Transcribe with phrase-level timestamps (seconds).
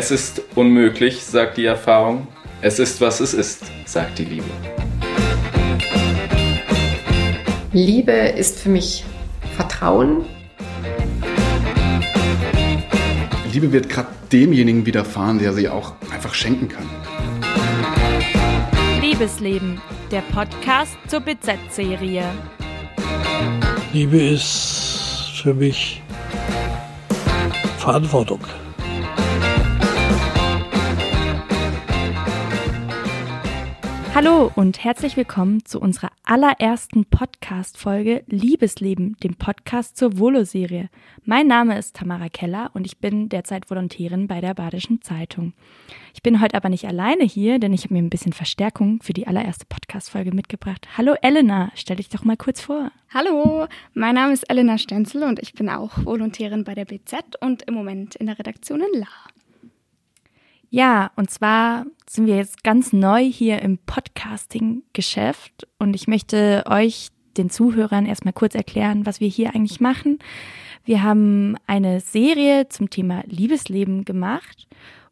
[0.00, 2.28] Es ist unmöglich, sagt die Erfahrung.
[2.60, 4.46] Es ist, was es ist, sagt die Liebe.
[7.72, 9.04] Liebe ist für mich
[9.56, 10.24] Vertrauen.
[13.52, 16.88] Liebe wird gerade demjenigen widerfahren, der sie auch einfach schenken kann.
[19.00, 19.80] Liebesleben,
[20.12, 22.22] der Podcast zur BZ-Serie.
[23.92, 26.00] Liebe ist für mich
[27.78, 28.38] Verantwortung.
[34.20, 40.90] Hallo und herzlich willkommen zu unserer allerersten Podcast-Folge Liebesleben, dem Podcast zur Volo-Serie.
[41.24, 45.52] Mein Name ist Tamara Keller und ich bin derzeit Volontärin bei der Badischen Zeitung.
[46.14, 49.12] Ich bin heute aber nicht alleine hier, denn ich habe mir ein bisschen Verstärkung für
[49.12, 50.88] die allererste Podcast-Folge mitgebracht.
[50.98, 52.90] Hallo Elena, stell dich doch mal kurz vor.
[53.14, 57.62] Hallo, mein Name ist Elena Stenzel und ich bin auch Volontärin bei der BZ und
[57.68, 59.06] im Moment in der Redaktion in La.
[60.70, 67.08] Ja, und zwar sind wir jetzt ganz neu hier im Podcasting-Geschäft und ich möchte euch,
[67.38, 70.18] den Zuhörern, erstmal kurz erklären, was wir hier eigentlich machen.
[70.84, 74.66] Wir haben eine Serie zum Thema Liebesleben gemacht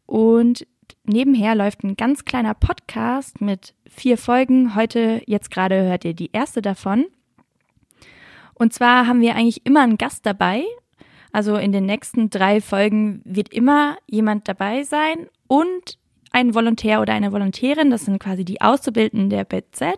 [0.04, 0.66] und
[1.04, 4.74] nebenher läuft ein ganz kleiner Podcast mit vier Folgen.
[4.74, 7.06] Heute, jetzt gerade hört ihr die erste davon.
[8.54, 10.64] Und zwar haben wir eigentlich immer einen Gast dabei.
[11.32, 15.98] Also in den nächsten drei Folgen wird immer jemand dabei sein und
[16.36, 19.94] ein Volontär oder eine Volontärin, das sind quasi die Auszubildenden der BZ.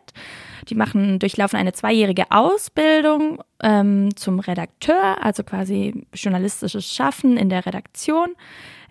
[0.68, 7.66] Die machen, durchlaufen eine zweijährige Ausbildung ähm, zum Redakteur, also quasi journalistisches Schaffen in der
[7.66, 8.36] Redaktion.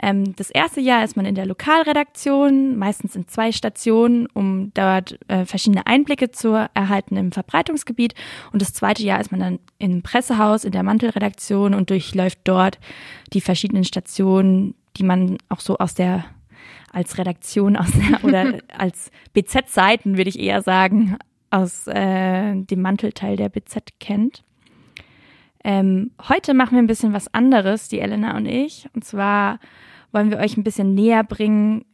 [0.02, 5.18] Ähm, das erste Jahr ist man in der Lokalredaktion, meistens in zwei Stationen, um dort
[5.30, 8.14] äh, verschiedene Einblicke zu erhalten im Verbreitungsgebiet.
[8.52, 12.78] Und das zweite Jahr ist man dann im Pressehaus, in der Mantelredaktion und durchläuft dort
[13.32, 16.26] die verschiedenen Stationen, die man auch so aus der
[16.92, 21.18] als Redaktion aus der, oder als BZ-Seiten, würde ich eher sagen,
[21.50, 24.44] aus äh, dem Mantelteil der BZ kennt.
[25.64, 28.88] Ähm, heute machen wir ein bisschen was anderes, die Elena und ich.
[28.94, 29.60] Und zwar
[30.12, 31.86] wollen wir euch ein bisschen näher bringen,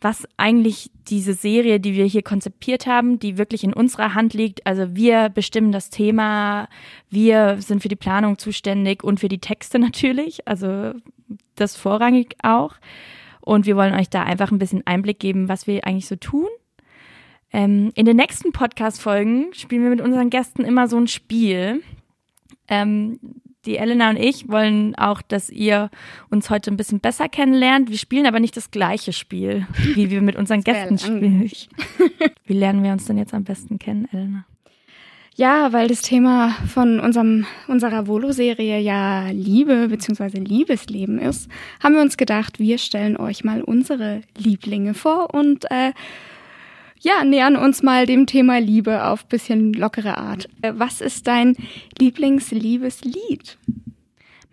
[0.00, 4.66] was eigentlich diese Serie, die wir hier konzipiert haben, die wirklich in unserer Hand liegt.
[4.66, 6.68] Also wir bestimmen das Thema,
[7.10, 10.46] wir sind für die Planung zuständig und für die Texte natürlich.
[10.46, 10.92] Also
[11.54, 12.74] das vorrangig auch.
[13.46, 16.48] Und wir wollen euch da einfach ein bisschen Einblick geben, was wir eigentlich so tun.
[17.52, 21.80] Ähm, in den nächsten Podcast-Folgen spielen wir mit unseren Gästen immer so ein Spiel.
[22.66, 23.20] Ähm,
[23.64, 25.90] die Elena und ich wollen auch, dass ihr
[26.28, 27.88] uns heute ein bisschen besser kennenlernt.
[27.88, 31.48] Wir spielen aber nicht das gleiche Spiel, wie wir mit unseren Gästen spielen.
[32.46, 34.44] Wie lernen wir uns denn jetzt am besten kennen, Elena?
[35.38, 40.38] Ja, weil das Thema von unserem, unserer Volo-Serie ja Liebe bzw.
[40.38, 41.50] Liebesleben ist,
[41.82, 45.92] haben wir uns gedacht, wir stellen euch mal unsere Lieblinge vor und äh,
[47.00, 50.48] ja, nähern uns mal dem Thema Liebe auf bisschen lockere Art.
[50.62, 51.54] Äh, was ist dein
[51.98, 53.58] Lieblingsliebeslied?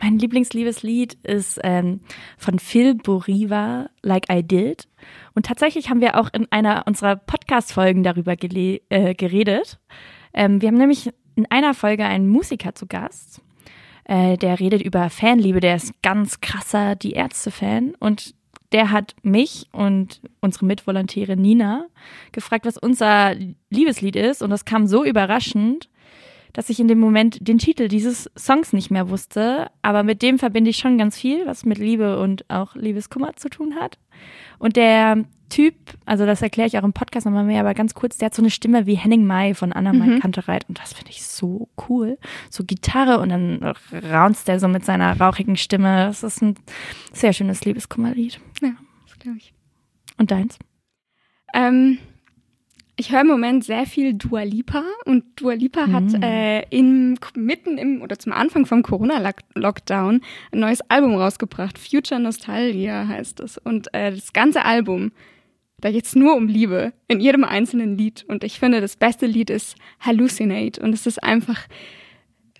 [0.01, 2.01] Mein Lieblingsliebeslied ist ähm,
[2.37, 4.89] von Phil Boriva, Like I Did.
[5.33, 9.79] Und tatsächlich haben wir auch in einer unserer Podcast-Folgen darüber äh, geredet.
[10.33, 13.41] Ähm, wir haben nämlich in einer Folge einen Musiker zu Gast.
[14.05, 18.35] Äh, der redet über Fanliebe, der ist ganz krasser Die Ärzte-Fan und
[18.73, 21.85] der hat mich und unsere Mitvolontäre Nina
[22.31, 23.35] gefragt, was unser
[23.69, 25.89] Liebeslied ist und das kam so überraschend,
[26.53, 30.39] dass ich in dem Moment den Titel dieses Songs nicht mehr wusste, aber mit dem
[30.39, 33.97] verbinde ich schon ganz viel, was mit Liebe und auch Liebeskummer zu tun hat.
[34.59, 35.75] Und der Typ,
[36.05, 38.41] also das erkläre ich auch im Podcast nochmal mehr, aber ganz kurz, der hat so
[38.41, 40.19] eine Stimme wie Henning Mai von Anna Mai mhm.
[40.19, 42.17] Kantereit und das finde ich so cool.
[42.49, 46.05] So Gitarre und dann raunzt der so mit seiner rauchigen Stimme.
[46.05, 46.55] Das ist ein
[47.11, 48.39] sehr schönes Liebeskummerlied.
[48.61, 48.71] Ja,
[49.05, 49.53] das glaube ich.
[50.17, 50.57] Und deins?
[51.53, 51.99] Ähm,
[52.95, 55.93] ich höre im Moment sehr viel Dua Lipa und Dua Lipa mhm.
[55.93, 61.79] hat äh, in, mitten im oder zum Anfang vom Corona-Lockdown ein neues Album rausgebracht.
[61.79, 63.57] Future Nostalgia heißt es.
[63.57, 65.11] Und äh, das ganze Album
[65.83, 68.23] da geht es nur um Liebe in jedem einzelnen Lied.
[68.29, 70.81] Und ich finde, das beste Lied ist Hallucinate.
[70.81, 71.67] Und es ist einfach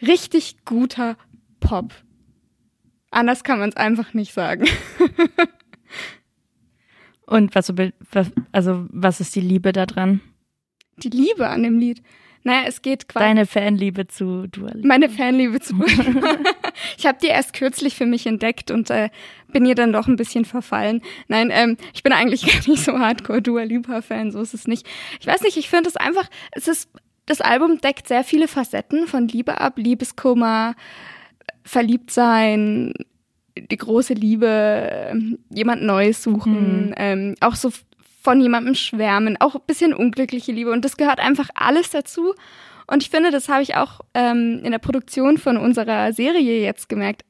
[0.02, 1.16] richtig guter
[1.62, 1.94] Pop.
[3.12, 4.66] Anders kann man es einfach nicht sagen.
[7.34, 7.74] Und was,
[8.52, 10.22] also, was ist die Liebe da dran?
[10.98, 12.04] Die Liebe an dem Lied.
[12.44, 13.26] Naja, es geht quasi.
[13.26, 14.88] Deine Fanliebe zu Dua Lipa.
[14.88, 16.36] Meine Fanliebe zu Dua Lipa.
[16.98, 19.10] ich habe die erst kürzlich für mich entdeckt und äh,
[19.52, 21.02] bin ihr dann doch ein bisschen verfallen.
[21.28, 24.86] Nein, ähm, ich bin eigentlich gar nicht so hardcore Dua Lipa-Fan, so ist es nicht.
[25.20, 26.92] Ich weiß nicht, ich finde es einfach, es ist,
[27.26, 30.76] das Album deckt sehr viele Facetten von Liebe ab, Liebeskummer,
[31.64, 32.94] Verliebtsein,
[33.58, 34.48] die große Liebe,
[35.12, 36.94] ähm, jemand Neues suchen, Mhm.
[36.98, 37.72] ähm, auch so
[38.22, 40.72] von jemandem schwärmen, auch ein bisschen unglückliche Liebe.
[40.72, 42.34] Und das gehört einfach alles dazu.
[42.88, 46.90] Und ich finde, das habe ich auch ähm, in der Produktion von unserer Serie jetzt
[46.90, 47.24] gemerkt.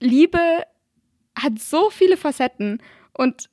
[0.00, 0.38] Liebe
[1.38, 2.80] hat so viele Facetten
[3.12, 3.48] und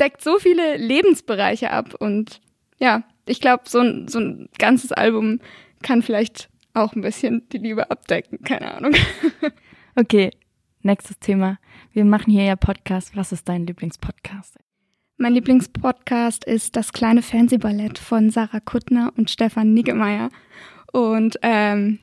[0.00, 1.94] deckt so viele Lebensbereiche ab.
[1.98, 2.40] Und
[2.78, 5.40] ja, ich glaube, so ein, so ein ganzes Album
[5.82, 8.42] kann vielleicht auch ein bisschen die Liebe abdecken.
[8.42, 8.94] Keine Ahnung.
[9.94, 10.30] Okay,
[10.84, 11.58] nächstes Thema.
[11.92, 13.16] Wir machen hier ja Podcast.
[13.16, 14.58] Was ist dein Lieblingspodcast?
[15.16, 20.30] Mein Lieblingspodcast ist Das kleine Fernsehballett von Sarah Kuttner und Stefan Niggemeier.
[20.92, 21.98] Und ähm,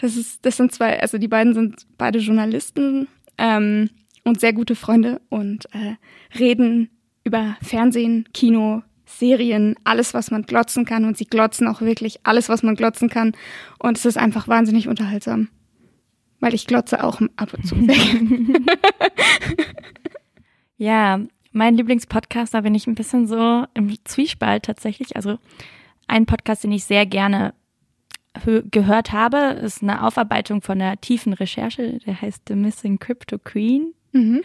[0.00, 3.90] das ist, das sind zwei, also die beiden sind beide Journalisten ähm,
[4.24, 5.96] und sehr gute Freunde und äh,
[6.38, 6.90] reden
[7.24, 11.04] über Fernsehen, Kino, Serien, alles, was man glotzen kann.
[11.04, 13.32] Und sie glotzen auch wirklich alles, was man glotzen kann.
[13.78, 15.48] Und es ist einfach wahnsinnig unterhaltsam.
[16.40, 18.70] Weil ich glotze auch ab und zu weg.
[20.76, 21.20] Ja,
[21.52, 25.16] mein Lieblingspodcast, da bin ich ein bisschen so im Zwiespalt tatsächlich.
[25.16, 25.38] Also
[26.06, 27.52] ein Podcast, den ich sehr gerne
[28.46, 33.38] hö- gehört habe, ist eine Aufarbeitung von einer tiefen Recherche, der heißt The Missing Crypto
[33.38, 33.92] Queen.
[34.12, 34.40] mhm.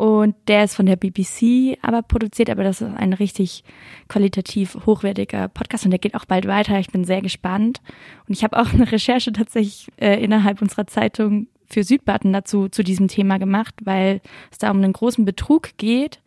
[0.00, 3.64] Und der ist von der BBC aber produziert, aber das ist ein richtig
[4.08, 6.78] qualitativ hochwertiger Podcast und der geht auch bald weiter.
[6.78, 7.82] Ich bin sehr gespannt.
[8.26, 12.82] Und ich habe auch eine Recherche tatsächlich äh, innerhalb unserer Zeitung für Südbaden dazu zu
[12.82, 16.22] diesem Thema gemacht, weil es da um einen großen Betrug geht.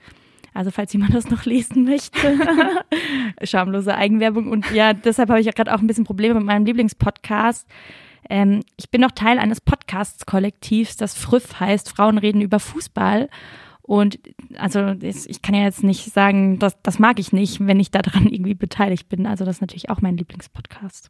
[0.54, 2.38] Also falls jemand das noch lesen möchte.
[3.44, 4.52] Schamlose Eigenwerbung.
[4.52, 7.68] Und ja, deshalb habe ich ja gerade auch ein bisschen Probleme mit meinem Lieblingspodcast.
[8.30, 13.30] Ähm, ich bin noch Teil eines Podcasts-Kollektivs, das Früff heißt, Frauen reden über Fußball.
[13.86, 14.18] Und
[14.58, 18.28] also ich kann ja jetzt nicht sagen, das, das mag ich nicht, wenn ich daran
[18.32, 19.28] irgendwie beteiligt bin.
[19.28, 21.10] Also das ist natürlich auch mein Lieblingspodcast.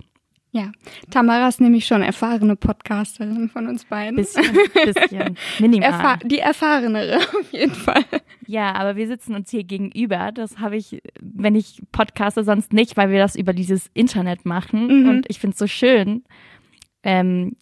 [0.56, 0.72] Ja,
[1.10, 4.18] Tamara ist nämlich schon erfahrene Podcasterin von uns beiden.
[4.18, 4.46] Bisschen,
[4.86, 5.90] bisschen, minimal.
[5.90, 8.06] Erfa die erfahrenere auf jeden Fall.
[8.46, 10.32] Ja, aber wir sitzen uns hier gegenüber.
[10.32, 15.02] Das habe ich, wenn ich podcaste, sonst nicht, weil wir das über dieses Internet machen.
[15.02, 15.10] Mhm.
[15.10, 16.24] Und ich finde es so schön,
[17.02, 17.56] ähm,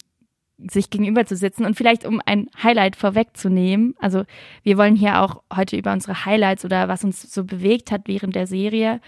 [0.70, 1.64] sich gegenüber zu sitzen.
[1.64, 4.24] Und vielleicht, um ein Highlight vorwegzunehmen, also
[4.62, 8.34] wir wollen hier auch heute über unsere Highlights oder was uns so bewegt hat während
[8.34, 9.00] der Serie.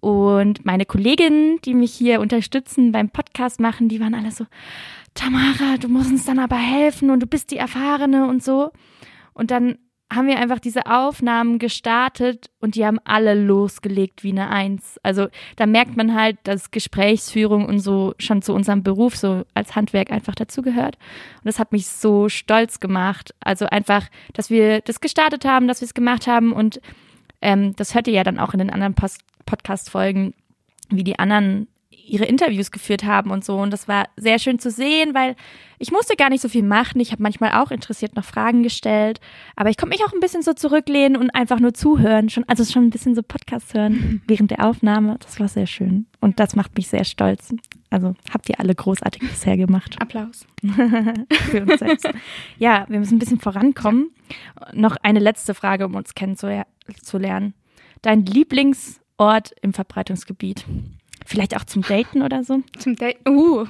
[0.00, 4.44] Und meine Kolleginnen, die mich hier unterstützen beim Podcast machen, die waren alle so,
[5.14, 8.70] Tamara, du musst uns dann aber helfen und du bist die Erfahrene und so.
[9.32, 9.78] Und dann
[10.12, 14.98] haben wir einfach diese Aufnahmen gestartet und die haben alle losgelegt wie eine Eins.
[15.02, 19.74] Also da merkt man halt, dass Gesprächsführung und so schon zu unserem Beruf so als
[19.74, 20.96] Handwerk einfach dazugehört.
[21.36, 23.34] Und das hat mich so stolz gemacht.
[23.40, 26.80] Also einfach, dass wir das gestartet haben, dass wir es gemacht haben und
[27.40, 30.32] ähm, das hört ihr ja dann auch in den anderen Post Podcast-Folgen,
[30.88, 31.68] wie die anderen
[32.06, 33.56] ihre Interviews geführt haben und so.
[33.56, 35.36] Und das war sehr schön zu sehen, weil
[35.78, 37.00] ich musste gar nicht so viel machen.
[37.00, 39.20] Ich habe manchmal auch interessiert noch Fragen gestellt,
[39.56, 42.28] aber ich konnte mich auch ein bisschen so zurücklehnen und einfach nur zuhören.
[42.30, 45.16] Schon, also schon ein bisschen so Podcast hören während der Aufnahme.
[45.20, 46.06] Das war sehr schön.
[46.20, 47.54] Und das macht mich sehr stolz.
[47.90, 50.46] Also habt ihr alle großartig bisher gemacht Applaus.
[50.62, 52.08] für uns selbst.
[52.58, 54.10] Ja, wir müssen ein bisschen vorankommen.
[54.72, 57.54] Noch eine letzte Frage, um uns kennenzulernen.
[58.02, 60.64] Dein Lieblingsort im Verbreitungsgebiet?
[61.24, 62.62] Vielleicht auch zum Daten oder so?
[62.78, 63.18] Zum Date.
[63.28, 63.66] Uh.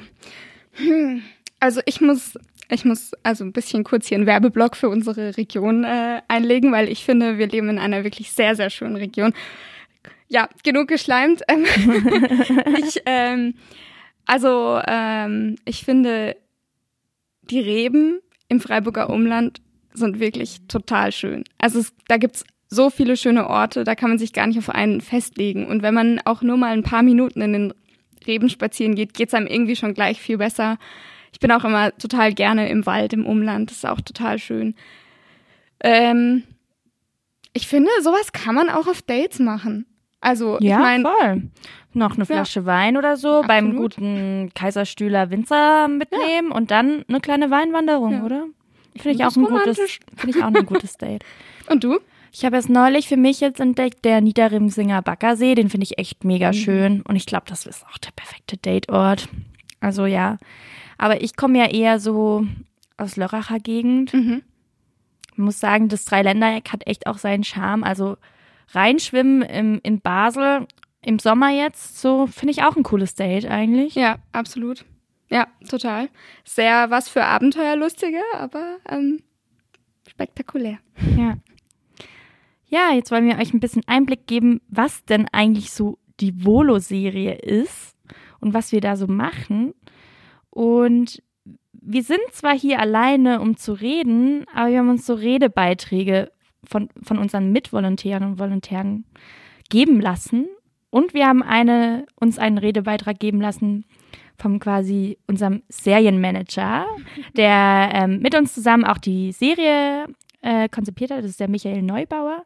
[0.73, 1.23] Hm.
[1.61, 2.39] Also ich muss,
[2.69, 6.89] ich muss also ein bisschen kurz hier einen Werbeblock für unsere Region äh, einlegen, weil
[6.89, 9.33] ich finde, wir leben in einer wirklich sehr, sehr schönen Region.
[10.29, 11.43] Ja, genug geschleimt.
[12.79, 13.55] Ich, ähm,
[14.27, 16.37] also ähm, ich finde,
[17.51, 19.61] die Reben im Freiburger Umland
[19.93, 21.45] sind wirklich total schön.
[21.59, 24.69] Also es, da gibt's so viele schöne Orte, da kann man sich gar nicht auf
[24.69, 25.67] einen festlegen.
[25.67, 27.75] Und wenn man auch nur mal ein paar Minuten in den
[28.27, 30.79] Reben spazieren geht, geht's einem irgendwie schon gleich viel besser.
[31.33, 33.71] Ich bin auch immer total gerne im Wald, im Umland.
[33.71, 34.75] Das ist auch total schön.
[35.81, 36.45] Ähm,
[37.53, 39.87] ich finde, sowas kann man auch auf Dates machen.
[40.21, 41.43] Also, ich meine, voll.
[41.93, 43.97] Noch eine Flasche Wein oder so beim Absolut.
[43.97, 48.25] guten Kaiserstühler Winzer mitnehmen und dann eine kleine Weinwanderung, Ja.
[48.25, 48.45] oder?
[48.97, 50.01] Finde ich, find auch das ein gutes, romantisch.
[50.17, 51.25] finde ich auch ein gutes Date.
[51.71, 51.99] und du?
[52.37, 56.25] Ich habe erst neulich für mich jetzt entdeckt, der Niederrimsinger Baggersee, den finde ich echt
[56.25, 59.29] mega schön und ich glaube, das ist auch der perfekte Dateort.
[59.79, 60.39] Also ja,
[60.99, 62.45] aber ich komme ja eher so
[62.97, 64.13] aus Lörracher Gegend.
[64.13, 64.43] Mhm.
[65.31, 67.85] Ich muss sagen, das Dreiländereck hat echt auch seinen Charme.
[67.85, 68.17] Also
[68.73, 70.67] reinschwimmen im, in Basel
[71.03, 73.95] im Sommer jetzt, so finde ich auch ein cooles Date eigentlich.
[73.95, 74.85] Ja, absolut.
[75.31, 76.09] Ja, total.
[76.43, 79.23] Sehr was für Abenteuerlustige, aber ähm,
[80.09, 80.79] spektakulär.
[81.17, 81.37] Ja.
[82.75, 87.35] Ja, jetzt wollen wir euch ein bisschen Einblick geben, was denn eigentlich so die Volo-Serie
[87.35, 87.97] ist
[88.41, 89.75] und was wir da so machen.
[90.51, 91.23] Und
[91.73, 96.33] wir sind zwar hier alleine, um zu reden, aber wir haben uns so Redebeiträge
[96.69, 99.05] von, von unseren Mitvolontären und Volontären
[99.71, 100.49] geben lassen.
[100.91, 103.85] Und wir haben eine, uns einen Redebeitrag geben lassen
[104.37, 106.87] vom quasi unserem Serienmanager,
[107.37, 110.07] der ähm, mit uns zusammen auch die Serie
[110.45, 111.19] äh, konzipiert hat.
[111.19, 112.45] Das ist der Michael Neubauer.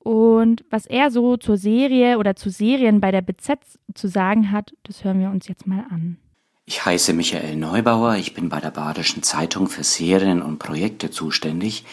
[0.00, 3.58] Und was er so zur Serie oder zu Serien bei der BZ
[3.94, 6.18] zu sagen hat, das hören wir uns jetzt mal an.
[6.66, 11.84] Ich heiße Michael Neubauer, ich bin bei der Badischen Zeitung für Serien und Projekte zuständig.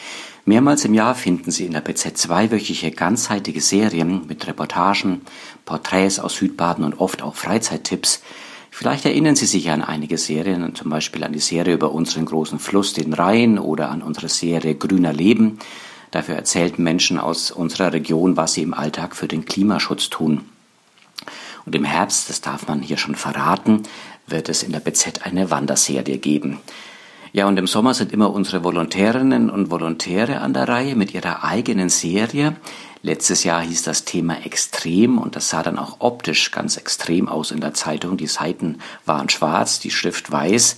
[0.44, 5.22] Mehrmals im Jahr finden Sie in der BZ zweiwöchige ganzheitliche Serien mit Reportagen,
[5.64, 8.22] Porträts aus Südbaden und oft auch Freizeittipps.
[8.77, 12.60] Vielleicht erinnern Sie sich an einige Serien, zum Beispiel an die Serie über unseren großen
[12.60, 15.60] Fluss, den Rhein, oder an unsere Serie Grüner Leben.
[16.12, 20.41] Dafür erzählten Menschen aus unserer Region, was sie im Alltag für den Klimaschutz tun.
[21.65, 23.84] Und im Herbst, das darf man hier schon verraten,
[24.27, 26.60] wird es in der BZ eine Wanderserie geben.
[27.32, 31.46] Ja, und im Sommer sind immer unsere Volontärinnen und Volontäre an der Reihe mit ihrer
[31.46, 32.58] eigenen Serie.
[33.06, 37.52] Letztes Jahr hieß das Thema extrem und das sah dann auch optisch ganz extrem aus
[37.52, 38.18] in der Zeitung.
[38.18, 40.78] Die Seiten waren schwarz, die Schrift weiß.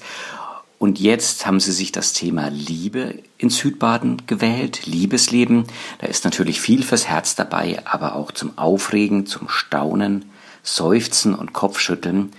[0.78, 5.68] Und jetzt haben sie sich das Thema Liebe in Südbaden gewählt, Liebesleben.
[6.00, 10.26] Da ist natürlich viel fürs Herz dabei, aber auch zum Aufregen, zum Staunen,
[10.64, 12.34] Seufzen und Kopfschütteln.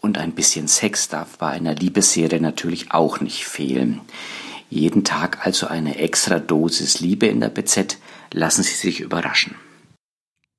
[0.00, 4.00] Und ein bisschen Sex darf bei einer Liebesserie natürlich auch nicht fehlen.
[4.70, 7.98] Jeden Tag also eine extra Dosis Liebe in der BZ.
[8.36, 9.54] Lassen Sie sich überraschen.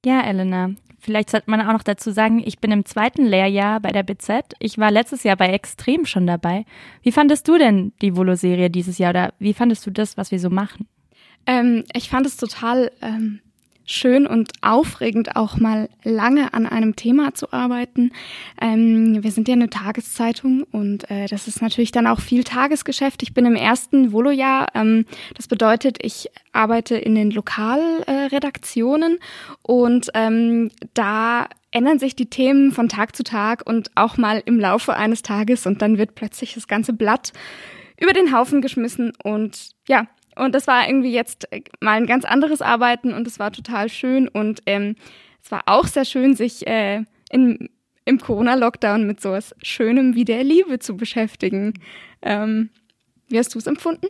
[0.04, 0.72] Ja, Elena.
[1.00, 4.56] Vielleicht sollte man auch noch dazu sagen, ich bin im zweiten Lehrjahr bei der BZ.
[4.58, 6.66] Ich war letztes Jahr bei Extrem schon dabei.
[7.04, 10.40] Wie fandest du denn die Volo-Serie dieses Jahr oder wie fandest du das, was wir
[10.40, 10.88] so machen?
[11.46, 13.42] Ähm, ich fand es total ähm,
[13.88, 18.12] schön und aufregend, auch mal lange an einem Thema zu arbeiten.
[18.62, 23.24] Ähm, wir sind ja eine Tageszeitung und äh, das ist natürlich dann auch viel Tagesgeschäft.
[23.24, 24.67] Ich bin im ersten Volo-Jahr.
[24.75, 29.20] Ähm, das bedeutet, ich arbeite in den Lokalredaktionen äh,
[29.63, 34.60] und ähm, da ändern sich die Themen von Tag zu Tag und auch mal im
[34.60, 37.34] Laufe eines Tages und dann wird plötzlich das ganze Blatt
[38.00, 42.25] über den Haufen geschmissen und ja, und das war irgendwie jetzt äh, mal ein ganz
[42.25, 44.27] anderes Arbeiten und es war total schön.
[44.27, 44.96] Und ähm,
[45.44, 47.70] es war auch sehr schön, sich äh, in,
[48.06, 51.74] im Corona-Lockdown mit sowas Schönem wie der Liebe zu beschäftigen.
[52.22, 52.70] Ähm,
[53.27, 54.08] wie hast du es empfunden?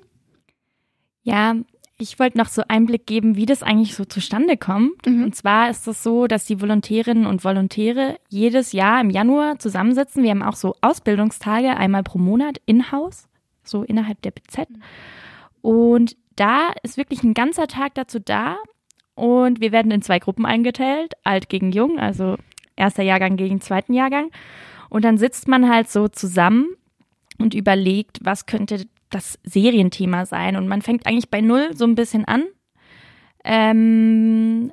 [1.24, 1.56] Ja,
[2.00, 5.08] ich wollte noch so Einblick geben, wie das eigentlich so zustande kommt.
[5.08, 5.24] Mhm.
[5.24, 10.24] Und zwar ist es so, dass die Volontärinnen und Volontäre jedes Jahr im Januar zusammensitzen.
[10.24, 13.28] Wir haben auch so Ausbildungstage einmal pro Monat in-house,
[13.64, 14.70] so innerhalb der BZ.
[14.70, 14.82] Mhm.
[15.68, 18.56] Und da ist wirklich ein ganzer Tag dazu da.
[19.16, 22.38] Und wir werden in zwei Gruppen eingeteilt, alt gegen jung, also
[22.78, 24.32] erster Jahrgang gegen zweiten Jahrgang.
[24.90, 26.70] Und dann sitzt man halt so zusammen
[27.38, 30.56] und überlegt, was könnte das Serienthema sein.
[30.56, 32.46] Und man fängt eigentlich bei Null so ein bisschen an.
[33.44, 34.72] Ähm,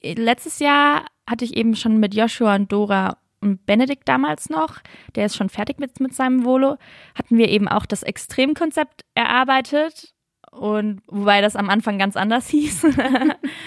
[0.00, 4.78] letztes Jahr hatte ich eben schon mit Joshua und Dora Benedikt damals noch,
[5.14, 6.76] der ist schon fertig mit, mit seinem Volo,
[7.14, 10.12] hatten wir eben auch das Extremkonzept erarbeitet.
[10.50, 12.86] Und wobei das am Anfang ganz anders hieß,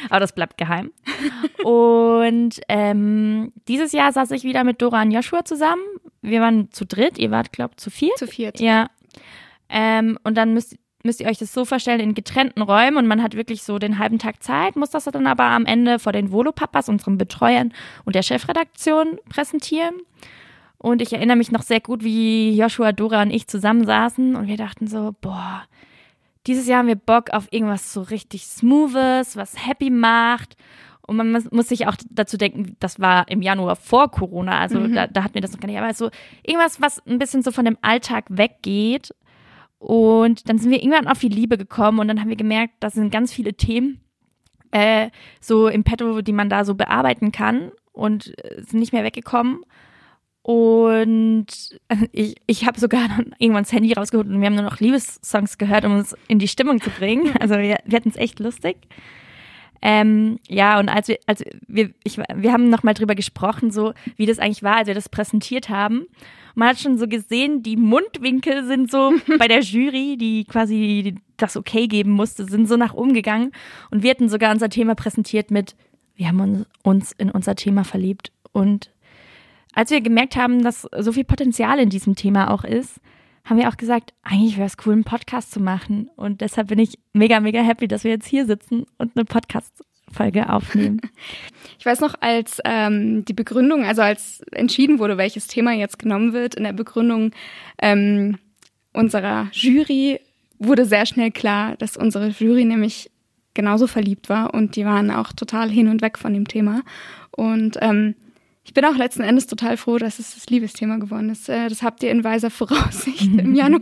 [0.10, 0.92] aber das bleibt geheim.
[1.64, 5.84] Und ähm, dieses Jahr saß ich wieder mit Dora und Joshua zusammen.
[6.22, 8.18] Wir waren zu dritt, ihr wart, glaubt, zu viert.
[8.18, 8.60] Zu viert.
[8.60, 8.90] Ja.
[9.70, 13.24] Ähm, und dann müsst, müsst ihr euch das so vorstellen, in getrennten Räumen und man
[13.24, 16.32] hat wirklich so den halben Tag Zeit, muss das dann aber am Ende vor den
[16.32, 17.74] Volo-Papas, unseren Betreuern
[18.06, 19.96] und der Chefredaktion präsentieren.
[20.78, 24.58] Und ich erinnere mich noch sehr gut, wie Joshua, Dora und ich zusammensaßen und wir
[24.58, 25.64] dachten so, boah,
[26.48, 30.56] dieses Jahr haben wir Bock auf irgendwas so richtig Smoothes, was happy macht.
[31.02, 34.94] Und man muss sich auch dazu denken, das war im Januar vor Corona, also mhm.
[34.94, 35.80] da, da hatten wir das noch gar nicht.
[35.80, 36.12] Aber so
[36.44, 39.12] irgendwas, was ein bisschen so von dem Alltag weggeht
[39.80, 42.94] und dann sind wir irgendwann auf die Liebe gekommen und dann haben wir gemerkt, das
[42.94, 44.02] sind ganz viele Themen
[44.72, 45.10] äh,
[45.40, 49.64] so im Petto, die man da so bearbeiten kann und äh, sind nicht mehr weggekommen.
[50.42, 51.80] Und
[52.12, 55.58] ich, ich habe sogar dann irgendwann das Handy rausgeholt und wir haben nur noch Liebessongs
[55.58, 57.34] gehört, um uns in die Stimmung zu bringen.
[57.40, 58.78] Also wir, wir hatten es echt lustig.
[59.82, 64.26] Ähm, ja, und als wir, also wir, ich, wir haben nochmal drüber gesprochen, so wie
[64.26, 66.08] das eigentlich war, als wir das präsentiert haben
[66.60, 71.58] man hat schon so gesehen, die Mundwinkel sind so bei der Jury, die quasi das
[71.58, 73.52] okay geben musste, sind so nach oben gegangen.
[73.92, 75.76] Und wir hatten sogar unser Thema präsentiert mit,
[76.16, 78.32] wir haben uns in unser Thema verliebt.
[78.52, 78.92] Und
[79.74, 83.00] als wir gemerkt haben, dass so viel Potenzial in diesem Thema auch ist,
[83.46, 86.10] haben wir auch gesagt, eigentlich wäre es cool, einen Podcast zu machen.
[86.16, 89.84] Und deshalb bin ich mega, mega happy, dass wir jetzt hier sitzen und einen Podcast
[90.12, 91.02] Folge aufnehmen.
[91.78, 96.34] Ich weiß noch, als ähm, die Begründung, also als entschieden wurde, welches Thema jetzt genommen
[96.34, 97.32] wird, in der Begründung
[97.82, 98.38] ähm,
[98.92, 100.20] unserer Jury
[100.58, 103.10] wurde sehr schnell klar, dass unsere Jury nämlich
[103.54, 106.82] genauso verliebt war und die waren auch total hin und weg von dem Thema.
[107.32, 108.16] Und ähm,
[108.70, 111.50] ich bin auch letzten Endes total froh, dass es das Liebesthema geworden ist.
[111.50, 113.82] Äh, das habt ihr in weiser Voraussicht im Januar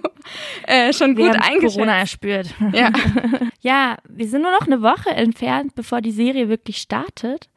[0.65, 1.75] äh, schon Wir gut eingeschätzt.
[1.75, 2.55] Corona erspürt.
[2.71, 2.91] Ja.
[3.59, 7.49] ja, wir sind nur noch eine Woche entfernt, bevor die Serie wirklich startet.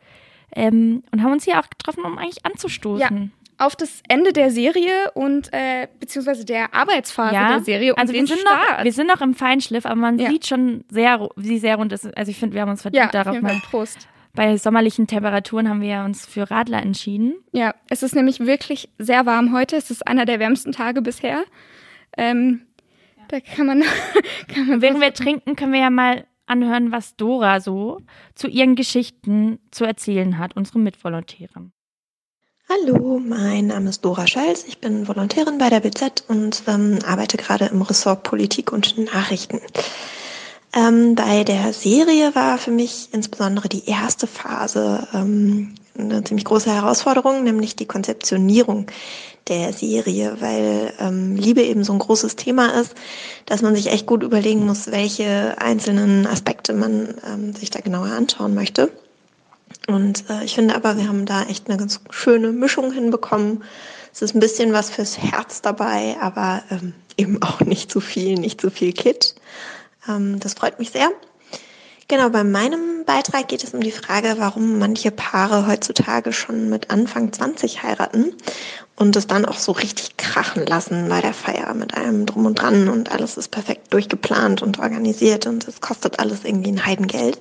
[0.57, 3.31] Ähm, und haben uns hier auch getroffen, um eigentlich anzustoßen.
[3.59, 8.27] Auf das Ende der Serie und äh, beziehungsweise der Arbeitsphase Ja, der Serie also wir
[8.27, 10.31] sind, noch, wir sind noch im Feinschliff, aber man Ja.
[10.31, 12.07] sieht schon sehr, wie sehr rund ist.
[12.17, 13.55] Also ich finde, wir haben uns verdient ja, auf darauf mal.
[13.71, 14.09] Prost.
[14.35, 17.35] Bei sommerlichen Temperaturen haben wir ja uns für Radler entschieden.
[17.53, 19.77] Ja, es ist nämlich wirklich sehr warm heute.
[19.77, 21.45] Es ist einer der wärmsten Tage bisher.
[22.17, 22.63] Ähm,
[23.29, 23.83] Da kann man,
[24.49, 28.01] kann man Während wir trinken, können wir ja mal anhören, was Dora so
[28.35, 31.73] zu ihren Geschichten zu erzählen hat, unsere Mitvolontärin.
[32.69, 34.65] Hallo, mein Name ist Dora Scholz.
[34.69, 39.61] Ich bin Volontärin bei der BZ und ähm, arbeite gerade im Ressort Politik und Nachrichten.
[40.73, 46.73] Ähm, bei der Serie war für mich insbesondere die erste Phase ähm, eine ziemlich große
[46.73, 48.87] Herausforderung, nämlich die Konzeptionierung
[49.49, 52.95] der Serie, weil ähm, Liebe eben so ein großes Thema ist,
[53.47, 58.13] dass man sich echt gut überlegen muss, welche einzelnen Aspekte man ähm, sich da genauer
[58.13, 58.91] anschauen möchte.
[59.89, 63.65] Und äh, ich finde aber, wir haben da echt eine ganz schöne Mischung hinbekommen.
[64.13, 68.35] Es ist ein bisschen was fürs Herz dabei, aber ähm, eben auch nicht zu viel,
[68.35, 69.35] nicht zu viel Kit.
[70.09, 71.11] Ähm, das freut mich sehr.
[72.09, 76.91] Genau, bei meinem Beitrag geht es um die Frage, warum manche Paare heutzutage schon mit
[76.91, 78.35] Anfang 20 heiraten
[78.97, 82.57] und es dann auch so richtig krachen lassen bei der Feier mit allem drum und
[82.57, 87.41] dran und alles ist perfekt durchgeplant und organisiert und es kostet alles irgendwie ein Heidengeld.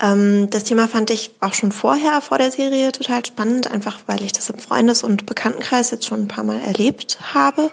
[0.00, 4.22] Ähm, das Thema fand ich auch schon vorher, vor der Serie, total spannend, einfach weil
[4.22, 7.70] ich das im Freundes- und Bekanntenkreis jetzt schon ein paar Mal erlebt habe.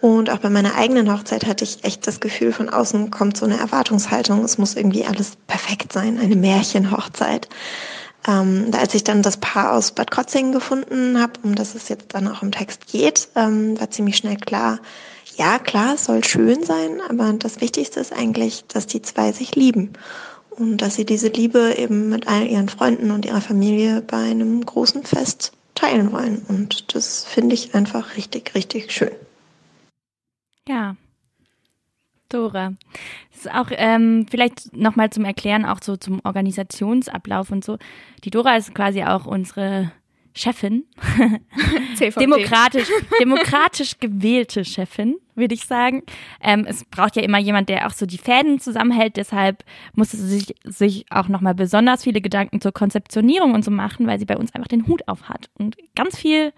[0.00, 3.44] Und auch bei meiner eigenen Hochzeit hatte ich echt das Gefühl, von außen kommt so
[3.44, 7.48] eine Erwartungshaltung, es muss irgendwie alles perfekt sein, eine Märchenhochzeit.
[8.26, 12.14] Ähm, als ich dann das Paar aus Bad Krotzingen gefunden habe, um das es jetzt
[12.14, 14.78] dann auch im Text geht, ähm, war ziemlich schnell klar,
[15.36, 19.54] ja klar, es soll schön sein, aber das Wichtigste ist eigentlich, dass die zwei sich
[19.54, 19.92] lieben
[20.50, 24.64] und dass sie diese Liebe eben mit all ihren Freunden und ihrer Familie bei einem
[24.64, 26.42] großen Fest teilen wollen.
[26.48, 29.12] Und das finde ich einfach richtig, richtig schön.
[30.70, 30.94] Ja.
[32.28, 32.74] Dora.
[33.30, 37.76] Das ist auch ähm, vielleicht nochmal zum Erklären, auch so zum Organisationsablauf und so.
[38.22, 39.90] Die Dora ist quasi auch unsere
[40.32, 40.84] Chefin.
[42.20, 42.88] Demokratisch,
[43.20, 46.04] demokratisch gewählte Chefin, würde ich sagen.
[46.40, 49.16] Ähm, es braucht ja immer jemand, der auch so die Fäden zusammenhält.
[49.16, 49.64] Deshalb
[49.96, 54.20] musste sie sich, sich auch nochmal besonders viele Gedanken zur Konzeptionierung und so machen, weil
[54.20, 56.52] sie bei uns einfach den Hut auf hat und ganz viel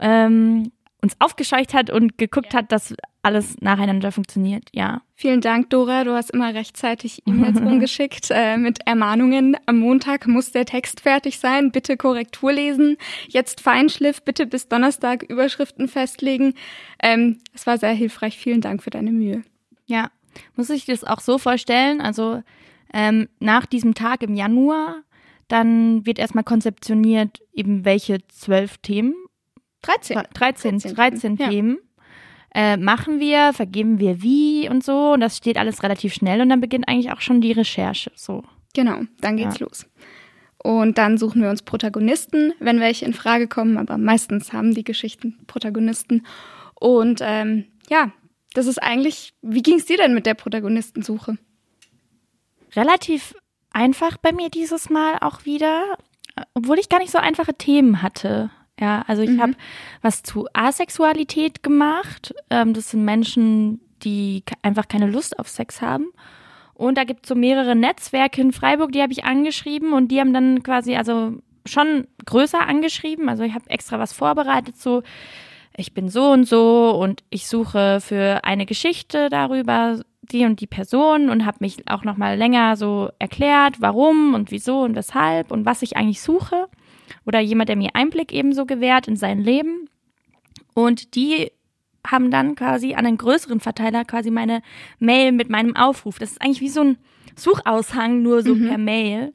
[0.00, 0.72] ähm,
[1.04, 4.68] uns aufgescheucht hat und geguckt hat, dass alles nacheinander funktioniert.
[4.72, 5.02] Ja.
[5.14, 6.04] Vielen Dank, Dora.
[6.04, 9.56] Du hast immer rechtzeitig E-Mails rumgeschickt äh, mit Ermahnungen.
[9.66, 11.70] Am Montag muss der Text fertig sein.
[11.70, 12.96] Bitte Korrektur lesen.
[13.28, 14.22] Jetzt Feinschliff.
[14.22, 16.54] Bitte bis Donnerstag Überschriften festlegen.
[17.02, 18.38] Ähm, es war sehr hilfreich.
[18.38, 19.42] Vielen Dank für deine Mühe.
[19.86, 20.10] Ja.
[20.56, 22.00] Muss ich das auch so vorstellen?
[22.00, 22.42] Also
[22.92, 25.02] ähm, nach diesem Tag im Januar,
[25.48, 29.14] dann wird erstmal konzeptioniert, eben welche zwölf Themen
[29.84, 30.16] 13.
[30.34, 31.48] 13, 13, 13 ja.
[31.48, 31.78] Themen
[32.54, 35.12] äh, machen wir, vergeben wir wie und so.
[35.12, 38.12] Und das steht alles relativ schnell und dann beginnt eigentlich auch schon die Recherche.
[38.14, 38.44] So.
[38.74, 39.86] Genau, dann geht's los.
[40.58, 44.84] Und dann suchen wir uns Protagonisten, wenn welche in Frage kommen, aber meistens haben die
[44.84, 46.26] Geschichten Protagonisten.
[46.74, 48.12] Und ähm, ja,
[48.54, 51.36] das ist eigentlich, wie ging's dir denn mit der Protagonistensuche?
[52.74, 53.34] Relativ
[53.70, 55.98] einfach bei mir dieses Mal auch wieder,
[56.54, 58.50] obwohl ich gar nicht so einfache Themen hatte.
[58.80, 59.40] Ja, also ich Mhm.
[59.40, 59.52] habe
[60.02, 62.34] was zu Asexualität gemacht.
[62.50, 66.06] Ähm, das sind Menschen, die einfach keine Lust auf Sex haben.
[66.74, 70.18] Und da gibt es so mehrere Netzwerke in Freiburg, die habe ich angeschrieben und die
[70.20, 71.34] haben dann quasi also
[71.66, 73.28] schon größer angeschrieben.
[73.28, 75.02] Also ich habe extra was vorbereitet, so
[75.76, 80.66] ich bin so und so und ich suche für eine Geschichte darüber die und die
[80.66, 85.52] Person und habe mich auch noch mal länger so erklärt, warum und wieso und weshalb
[85.52, 86.66] und was ich eigentlich suche
[87.26, 89.88] oder jemand, der mir Einblick ebenso gewährt in sein Leben.
[90.74, 91.50] Und die
[92.06, 94.62] haben dann quasi an einen größeren Verteiler quasi meine
[94.98, 96.18] Mail mit meinem Aufruf.
[96.18, 96.98] Das ist eigentlich wie so ein
[97.36, 99.32] Suchaushang, nur so per Mail.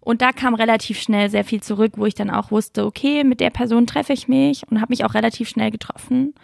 [0.00, 3.40] Und da kam relativ schnell sehr viel zurück, wo ich dann auch wusste, okay, mit
[3.40, 6.34] der Person treffe ich mich und habe mich auch relativ schnell getroffen.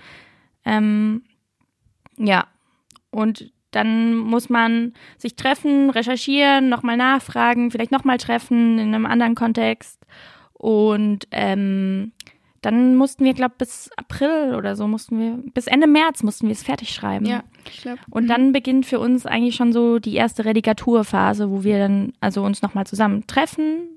[0.64, 1.22] Ähm,
[2.18, 2.46] ja,
[3.11, 9.35] und dann muss man sich treffen, recherchieren, nochmal nachfragen, vielleicht nochmal treffen in einem anderen
[9.35, 10.01] Kontext.
[10.59, 12.12] Und ähm,
[12.62, 16.53] dann mussten wir, glaube bis April oder so mussten wir, bis Ende März mussten wir
[16.53, 17.27] es fertig schreiben.
[17.27, 18.01] Ja, ich glaube.
[18.11, 22.42] Und dann beginnt für uns eigentlich schon so die erste Redigaturphase, wo wir dann also
[22.42, 23.88] uns nochmal zusammen treffen.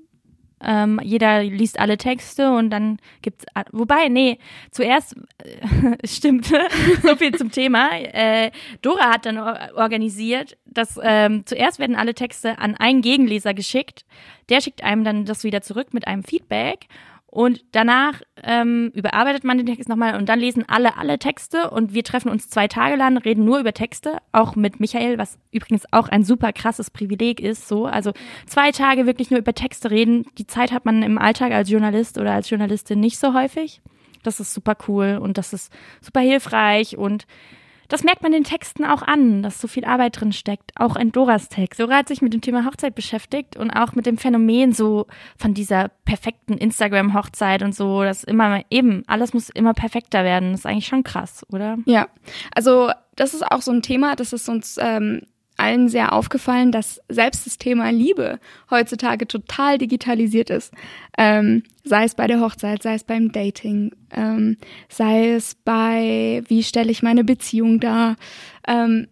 [0.62, 4.38] Ähm, jeder liest alle Texte und dann gibt's, wobei, nee,
[4.70, 6.46] zuerst, äh, stimmt,
[7.02, 7.90] so viel zum Thema.
[7.92, 8.50] Äh,
[8.82, 14.04] Dora hat dann organisiert, dass ähm, zuerst werden alle Texte an einen Gegenleser geschickt.
[14.48, 16.86] Der schickt einem dann das wieder zurück mit einem Feedback
[17.30, 21.94] und danach ähm, überarbeitet man den Text nochmal und dann lesen alle alle Texte und
[21.94, 25.84] wir treffen uns zwei Tage lang, reden nur über Texte, auch mit Michael, was übrigens
[25.92, 27.68] auch ein super krasses Privileg ist.
[27.68, 28.12] So, also
[28.46, 30.26] zwei Tage wirklich nur über Texte reden.
[30.38, 33.80] Die Zeit hat man im Alltag als Journalist oder als Journalistin nicht so häufig.
[34.24, 37.26] Das ist super cool und das ist super hilfreich und
[37.90, 41.10] das merkt man den Texten auch an, dass so viel Arbeit drin steckt, auch in
[41.12, 41.80] Doras Text.
[41.80, 45.54] Dora hat sich mit dem Thema Hochzeit beschäftigt und auch mit dem Phänomen so von
[45.54, 50.52] dieser perfekten Instagram-Hochzeit und so, dass immer eben, alles muss immer perfekter werden.
[50.52, 51.78] Das ist eigentlich schon krass, oder?
[51.84, 52.06] Ja,
[52.54, 55.22] also das ist auch so ein Thema, das ist uns ähm,
[55.60, 60.72] allen sehr aufgefallen, dass selbst das Thema Liebe heutzutage total digitalisiert ist.
[61.18, 64.56] Ähm, sei es bei der Hochzeit, sei es beim Dating, ähm,
[64.88, 68.16] sei es bei, wie stelle ich meine Beziehung dar.
[68.66, 69.08] Ähm,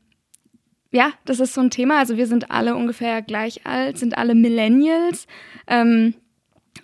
[0.91, 1.99] ja, das ist so ein Thema.
[1.99, 5.27] Also wir sind alle ungefähr gleich alt, sind alle Millennials.
[5.67, 6.15] Ähm,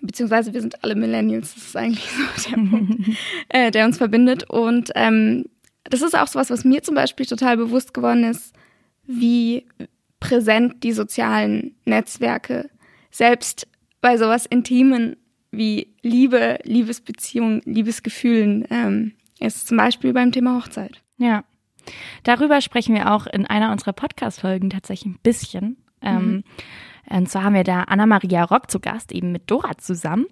[0.03, 3.09] beziehungsweise wir sind alle Millennials, das ist eigentlich so der Punkt,
[3.49, 4.49] äh, der uns verbindet.
[4.51, 5.47] Und ähm,
[5.85, 8.55] das ist auch so was, was mir zum Beispiel total bewusst geworden ist,
[9.07, 9.67] wie
[10.21, 12.71] präsent die sozialen Netzwerke
[13.11, 13.69] selbst
[14.01, 15.17] bei sowas Intimen
[15.51, 21.03] wie Liebe, Liebesbeziehungen, Liebesgefühlen ähm, ist, zum Beispiel beim Thema Hochzeit.
[21.19, 21.45] Ja.
[22.23, 25.77] Darüber sprechen wir auch in einer unserer Podcast-Folgen tatsächlich ein bisschen.
[26.01, 26.45] Ähm, mhm.
[27.09, 30.27] Ähm, und zwar haben wir da Anna-Maria Rock zu Gast, eben mit Dora zusammen.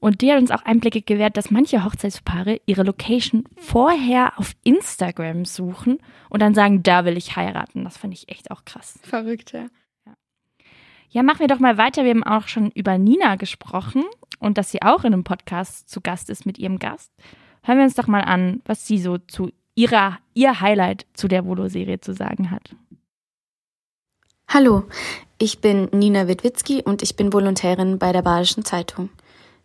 [0.00, 5.44] Und die hat uns auch Einblicke gewährt, dass manche Hochzeitspaare ihre Location vorher auf Instagram
[5.44, 5.98] suchen
[6.30, 7.82] und dann sagen, da will ich heiraten.
[7.84, 8.98] Das finde ich echt auch krass.
[9.02, 9.66] Verrückt, ja.
[11.10, 12.04] Ja, machen wir doch mal weiter.
[12.04, 14.04] Wir haben auch schon über Nina gesprochen
[14.40, 17.10] und dass sie auch in einem Podcast zu Gast ist mit ihrem Gast.
[17.62, 21.46] Hören wir uns doch mal an, was sie so zu ihrer, ihr Highlight zu der
[21.46, 22.74] Volo-Serie zu sagen hat.
[24.48, 24.84] Hallo,
[25.38, 29.08] ich bin Nina Witwitzki und ich bin Volontärin bei der Badischen Zeitung.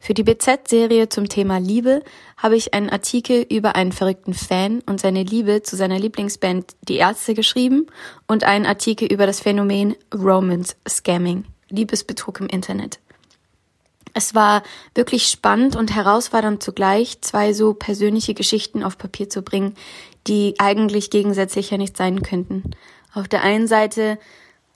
[0.05, 2.03] Für die BZ-Serie zum Thema Liebe
[2.35, 6.97] habe ich einen Artikel über einen verrückten Fan und seine Liebe zu seiner Lieblingsband Die
[6.97, 7.87] Ärzte geschrieben
[8.27, 12.99] und einen Artikel über das Phänomen Romance Scamming, Liebesbetrug im Internet.
[14.13, 14.63] Es war
[14.93, 19.73] wirklich spannend und herausfordernd zugleich, zwei so persönliche Geschichten auf Papier zu bringen,
[20.27, 22.71] die eigentlich gegensätzlicher nicht sein könnten.
[23.13, 24.19] Auf der einen Seite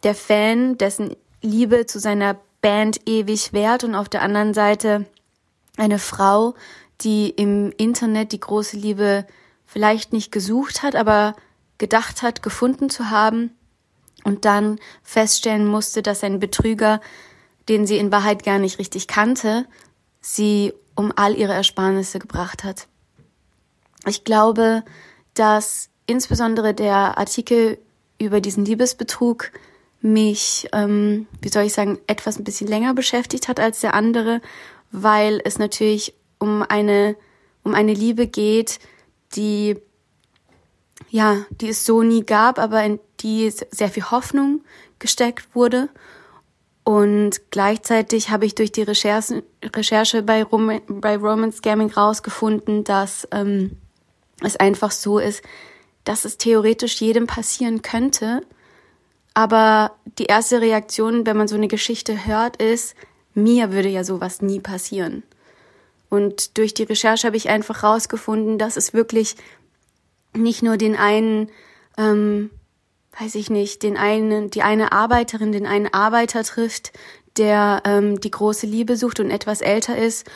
[0.03, 5.05] der Fan, dessen Liebe zu seiner Band ewig währt und auf der anderen Seite
[5.77, 6.55] eine Frau,
[7.01, 9.25] die im Internet die große Liebe
[9.65, 11.35] vielleicht nicht gesucht hat, aber
[11.77, 13.51] gedacht hat, gefunden zu haben
[14.23, 16.99] und dann feststellen musste, dass ein Betrüger,
[17.69, 19.65] den sie in Wahrheit gar nicht richtig kannte,
[20.21, 22.87] sie um all ihre Ersparnisse gebracht hat.
[24.05, 24.83] Ich glaube,
[25.33, 27.77] dass insbesondere der Artikel
[28.19, 29.51] über diesen Liebesbetrug
[30.01, 34.41] mich, ähm, wie soll ich sagen, etwas ein bisschen länger beschäftigt hat als der andere
[34.91, 37.15] weil es natürlich um eine,
[37.63, 38.79] um eine Liebe geht,
[39.35, 39.77] die,
[41.09, 44.61] ja, die es so nie gab, aber in die sehr viel Hoffnung
[44.99, 45.89] gesteckt wurde.
[46.83, 53.27] Und gleichzeitig habe ich durch die Recherche, Recherche bei, Rom, bei Roman Scamming rausgefunden, dass
[53.31, 53.77] ähm,
[54.41, 55.43] es einfach so ist,
[56.05, 58.41] dass es theoretisch jedem passieren könnte.
[59.33, 62.95] Aber die erste Reaktion, wenn man so eine Geschichte hört, ist,
[63.37, 65.23] mir würde ja sowas nie passieren.
[66.09, 69.35] Und durch die Recherche habe ich einfach rausgefunden, dass es wirklich
[70.33, 71.49] nicht nur den einen,
[71.97, 72.49] ähm,
[73.19, 76.93] weiß ich nicht, den einen, die eine Arbeiterin, den einen Arbeiter trifft,
[77.37, 80.29] der ähm, die große Liebe sucht und etwas älter ist,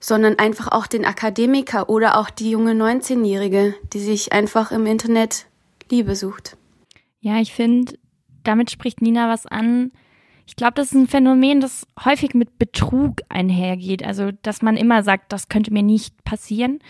[0.00, 5.46] sondern einfach auch den Akademiker oder auch die junge 19-Jährige, die sich einfach im Internet
[5.90, 6.56] Liebe sucht.
[7.20, 7.96] Ja, ich finde,
[8.42, 9.92] damit spricht Nina was an,
[10.46, 14.04] ich glaube, das ist ein Phänomen, das häufig mit Betrug einhergeht.
[14.04, 16.80] Also, dass man immer sagt, das könnte mir nicht passieren.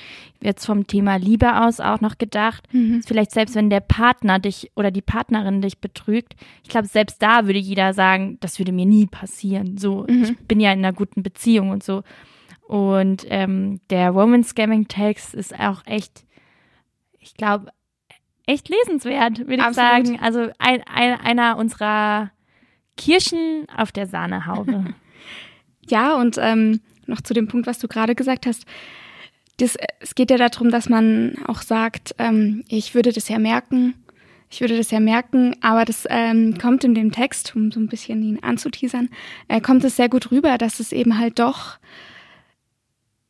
[0.41, 2.67] Jetzt vom Thema Liebe aus auch noch gedacht.
[2.73, 3.03] Mhm.
[3.07, 6.35] Vielleicht selbst wenn der Partner dich oder die Partnerin dich betrügt.
[6.63, 9.77] Ich glaube, selbst da würde jeder sagen, das würde mir nie passieren.
[9.77, 10.23] So, mhm.
[10.25, 12.03] ich bin ja in einer guten Beziehung und so.
[12.63, 16.25] Und ähm, der Roman Scamming Text ist auch echt,
[17.19, 17.71] ich glaube,
[18.47, 20.19] echt lesenswert, würde ich sagen.
[20.21, 22.31] Also ein, ein, einer unserer
[22.97, 24.95] Kirschen auf der Sahnehaube.
[25.89, 28.65] ja, und ähm, noch zu dem Punkt, was du gerade gesagt hast.
[29.59, 33.95] das, es geht ja darum, dass man auch sagt, ähm, ich würde das ja merken,
[34.53, 37.89] ich würde das ja merken, aber das ähm, kommt in dem Text, um so ein
[37.89, 39.09] bisschen ihn anzuteasern,
[39.49, 41.79] äh, kommt es sehr gut rüber, dass es eben halt doch,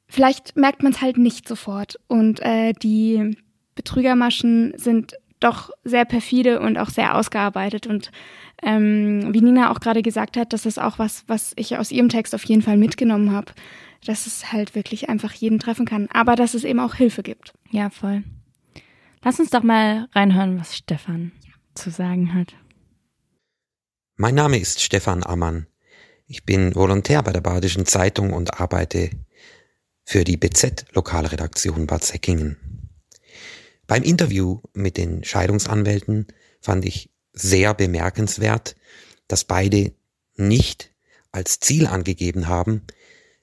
[0.08, 2.00] vielleicht merkt man es halt nicht sofort.
[2.08, 3.36] Und äh, die
[3.76, 7.86] Betrügermaschen sind doch sehr perfide und auch sehr ausgearbeitet.
[7.86, 8.10] Und
[8.62, 12.08] ähm, wie Nina auch gerade gesagt hat, das ist auch was, was ich aus ihrem
[12.08, 13.52] Text auf jeden Fall mitgenommen habe,
[14.04, 17.52] dass es halt wirklich einfach jeden treffen kann, aber dass es eben auch Hilfe gibt.
[17.70, 18.24] Ja, voll.
[19.22, 21.32] Lass uns doch mal reinhören, was Stefan
[21.74, 22.54] zu sagen hat.
[24.16, 25.66] Mein Name ist Stefan Ammann.
[26.26, 29.10] Ich bin Volontär bei der Badischen Zeitung und arbeite
[30.04, 32.56] für die BZ-Lokalredaktion Bad Säckingen.
[33.86, 36.26] Beim Interview mit den Scheidungsanwälten
[36.60, 38.76] fand ich sehr bemerkenswert,
[39.28, 39.92] dass beide
[40.36, 40.90] nicht
[41.30, 42.82] als Ziel angegeben haben,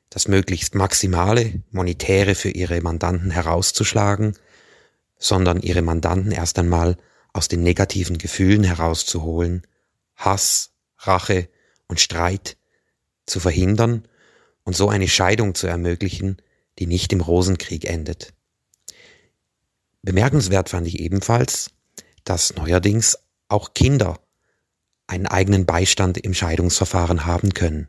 [0.10, 4.36] das möglichst maximale Monetäre für ihre Mandanten herauszuschlagen,
[5.18, 6.98] sondern ihre Mandanten erst einmal
[7.34, 9.64] aus den negativen Gefühlen herauszuholen,
[10.16, 11.48] Hass, Rache
[11.88, 12.58] und Streit
[13.26, 14.08] zu verhindern
[14.64, 16.38] und so eine Scheidung zu ermöglichen,
[16.80, 18.34] die nicht im Rosenkrieg endet.
[20.02, 21.72] Bemerkenswert fand ich ebenfalls,
[22.24, 23.18] dass neuerdings
[23.50, 24.20] auch Kinder
[25.08, 27.88] einen eigenen Beistand im Scheidungsverfahren haben können.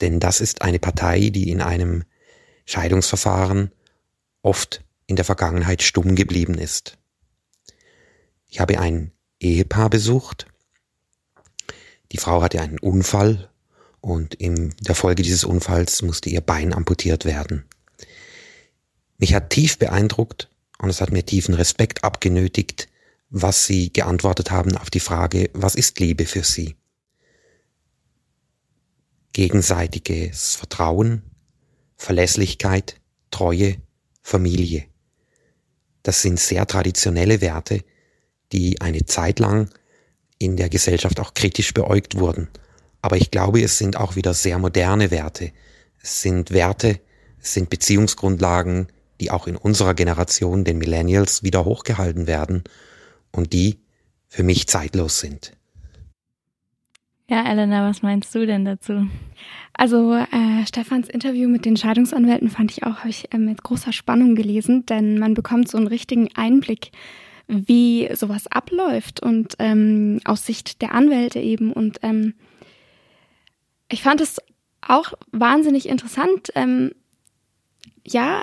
[0.00, 2.04] Denn das ist eine Partei, die in einem
[2.64, 3.70] Scheidungsverfahren
[4.42, 6.98] oft in der Vergangenheit stumm geblieben ist.
[8.48, 10.46] Ich habe ein Ehepaar besucht.
[12.12, 13.50] Die Frau hatte einen Unfall
[14.00, 17.64] und in der Folge dieses Unfalls musste ihr Bein amputiert werden.
[19.18, 20.48] Mich hat tief beeindruckt
[20.78, 22.88] und es hat mir tiefen Respekt abgenötigt,
[23.30, 26.76] was sie geantwortet haben auf die Frage, was ist Liebe für sie?
[29.32, 31.22] Gegenseitiges Vertrauen,
[31.96, 33.76] Verlässlichkeit, Treue,
[34.22, 34.84] Familie.
[36.02, 37.84] Das sind sehr traditionelle Werte,
[38.52, 39.68] die eine Zeit lang
[40.38, 42.48] in der Gesellschaft auch kritisch beäugt wurden.
[43.02, 45.52] Aber ich glaube, es sind auch wieder sehr moderne Werte.
[46.00, 47.00] Es sind Werte,
[47.40, 48.88] es sind Beziehungsgrundlagen,
[49.20, 52.64] die auch in unserer Generation, den Millennials, wieder hochgehalten werden
[53.38, 53.78] und die
[54.26, 55.52] für mich zeitlos sind.
[57.30, 59.06] Ja, Elena, was meinst du denn dazu?
[59.74, 63.92] Also äh, Stefans Interview mit den Scheidungsanwälten fand ich auch, habe ich äh, mit großer
[63.92, 66.90] Spannung gelesen, denn man bekommt so einen richtigen Einblick,
[67.46, 71.72] wie sowas abläuft und ähm, aus Sicht der Anwälte eben.
[71.72, 72.34] Und ähm,
[73.90, 74.38] ich fand es
[74.80, 76.92] auch wahnsinnig interessant, ähm,
[78.06, 78.42] ja,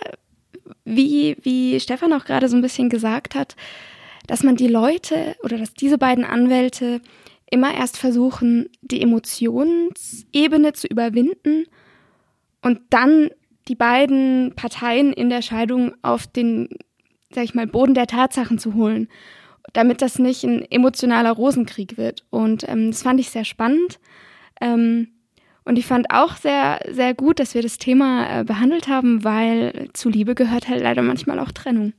[0.84, 3.56] wie, wie Stefan auch gerade so ein bisschen gesagt hat,
[4.28, 7.02] dass man die Leute oder dass diese beiden Anwälte
[7.50, 11.66] immer erst versuchen, die Emotionsebene zu überwinden
[12.62, 13.30] und dann
[13.68, 16.70] die beiden Parteien in der Scheidung auf den,
[17.34, 19.08] sag ich mal, Boden der Tatsachen zu holen,
[19.74, 22.26] damit das nicht ein emotionaler Rosenkrieg wird.
[22.30, 24.00] Und ähm, das fand ich sehr spannend.
[24.62, 25.10] Ähm,
[25.64, 29.90] und ich fand auch sehr, sehr gut, dass wir das Thema äh, behandelt haben, weil
[29.94, 31.94] zu Liebe gehört halt leider manchmal auch Trennung.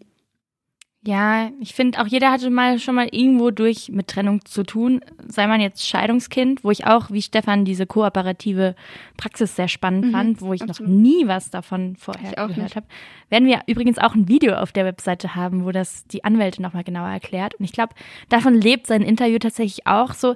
[1.06, 5.00] Ja, ich finde auch jeder hatte mal schon mal irgendwo durch mit Trennung zu tun.
[5.24, 8.74] Sei man jetzt Scheidungskind, wo ich auch wie Stefan diese kooperative
[9.16, 10.90] Praxis sehr spannend mhm, fand, wo ich absolut.
[10.90, 12.86] noch nie was davon vorher gehört habe.
[13.30, 16.82] Werden wir übrigens auch ein Video auf der Webseite haben, wo das die Anwälte nochmal
[16.82, 17.54] genauer erklärt.
[17.54, 17.94] Und ich glaube,
[18.28, 20.34] davon lebt sein Interview tatsächlich auch so.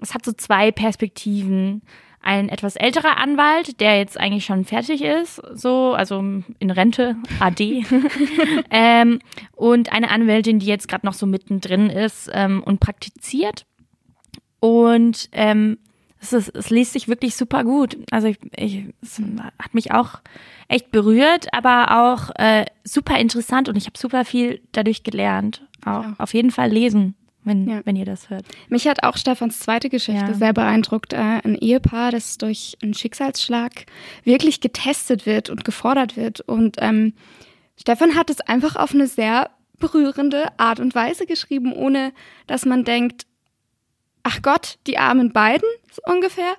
[0.00, 1.82] Es hat so zwei Perspektiven
[2.22, 6.18] ein etwas älterer Anwalt, der jetzt eigentlich schon fertig ist, so, also
[6.58, 7.84] in Rente, AD,
[8.70, 9.18] ähm,
[9.52, 13.66] und eine Anwältin, die jetzt gerade noch so mittendrin ist ähm, und praktiziert.
[14.60, 15.78] Und ähm,
[16.20, 17.98] es, ist, es liest sich wirklich super gut.
[18.12, 19.20] Also ich, ich, es
[19.58, 20.20] hat mich auch
[20.68, 25.66] echt berührt, aber auch äh, super interessant und ich habe super viel dadurch gelernt.
[25.84, 26.14] Auch ja.
[26.18, 27.80] auf jeden Fall lesen wenn, ja.
[27.84, 28.44] wenn ihr das hört.
[28.68, 30.34] Mich hat auch Stefans zweite Geschichte ja.
[30.34, 31.12] sehr beeindruckt.
[31.12, 33.86] Äh, ein Ehepaar, das durch einen Schicksalsschlag
[34.24, 36.40] wirklich getestet wird und gefordert wird.
[36.40, 37.14] Und ähm,
[37.78, 42.12] Stefan hat es einfach auf eine sehr berührende Art und Weise geschrieben, ohne
[42.46, 43.26] dass man denkt,
[44.22, 46.54] ach Gott, die armen beiden, so ungefähr.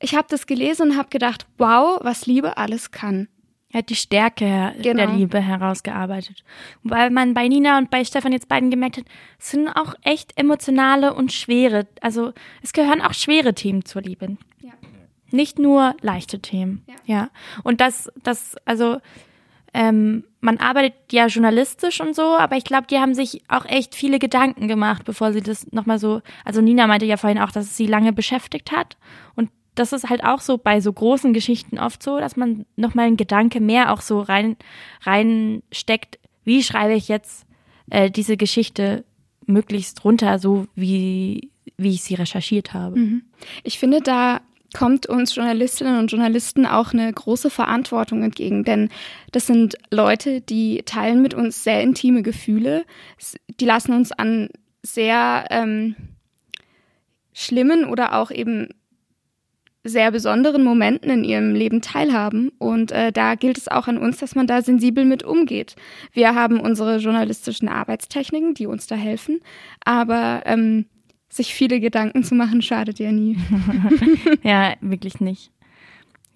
[0.00, 3.28] Ich habe das gelesen und habe gedacht, wow, was Liebe alles kann.
[3.70, 5.04] Er hat die Stärke genau.
[5.04, 6.42] der Liebe herausgearbeitet.
[6.82, 9.04] Weil man bei Nina und bei Stefan jetzt beiden gemerkt hat,
[9.38, 14.38] es sind auch echt emotionale und schwere, also es gehören auch schwere Themen zur Liebe.
[14.62, 14.72] Ja.
[15.30, 16.82] Nicht nur leichte Themen.
[16.86, 16.94] Ja.
[17.04, 17.30] ja.
[17.62, 19.00] Und das, das, also
[19.74, 23.94] ähm, man arbeitet ja journalistisch und so, aber ich glaube, die haben sich auch echt
[23.94, 27.66] viele Gedanken gemacht, bevor sie das nochmal so, also Nina meinte ja vorhin auch, dass
[27.66, 28.96] es sie lange beschäftigt hat.
[29.34, 33.06] Und das ist halt auch so bei so großen Geschichten oft so, dass man nochmal
[33.06, 34.56] einen Gedanke mehr auch so rein,
[35.02, 37.46] reinsteckt, wie schreibe ich jetzt
[37.90, 39.04] äh, diese Geschichte
[39.46, 42.98] möglichst runter, so wie, wie ich sie recherchiert habe.
[42.98, 43.22] Mhm.
[43.62, 44.40] Ich finde, da
[44.74, 48.90] kommt uns Journalistinnen und Journalisten auch eine große Verantwortung entgegen, denn
[49.32, 52.84] das sind Leute, die teilen mit uns sehr intime Gefühle,
[53.60, 54.50] die lassen uns an
[54.82, 55.96] sehr ähm,
[57.32, 58.68] schlimmen oder auch eben
[59.84, 62.50] sehr besonderen Momenten in ihrem Leben teilhaben.
[62.58, 65.76] Und äh, da gilt es auch an uns, dass man da sensibel mit umgeht.
[66.12, 69.40] Wir haben unsere journalistischen Arbeitstechniken, die uns da helfen,
[69.84, 70.86] aber ähm,
[71.28, 73.38] sich viele Gedanken zu machen, schadet ja nie.
[74.42, 75.50] ja, wirklich nicht.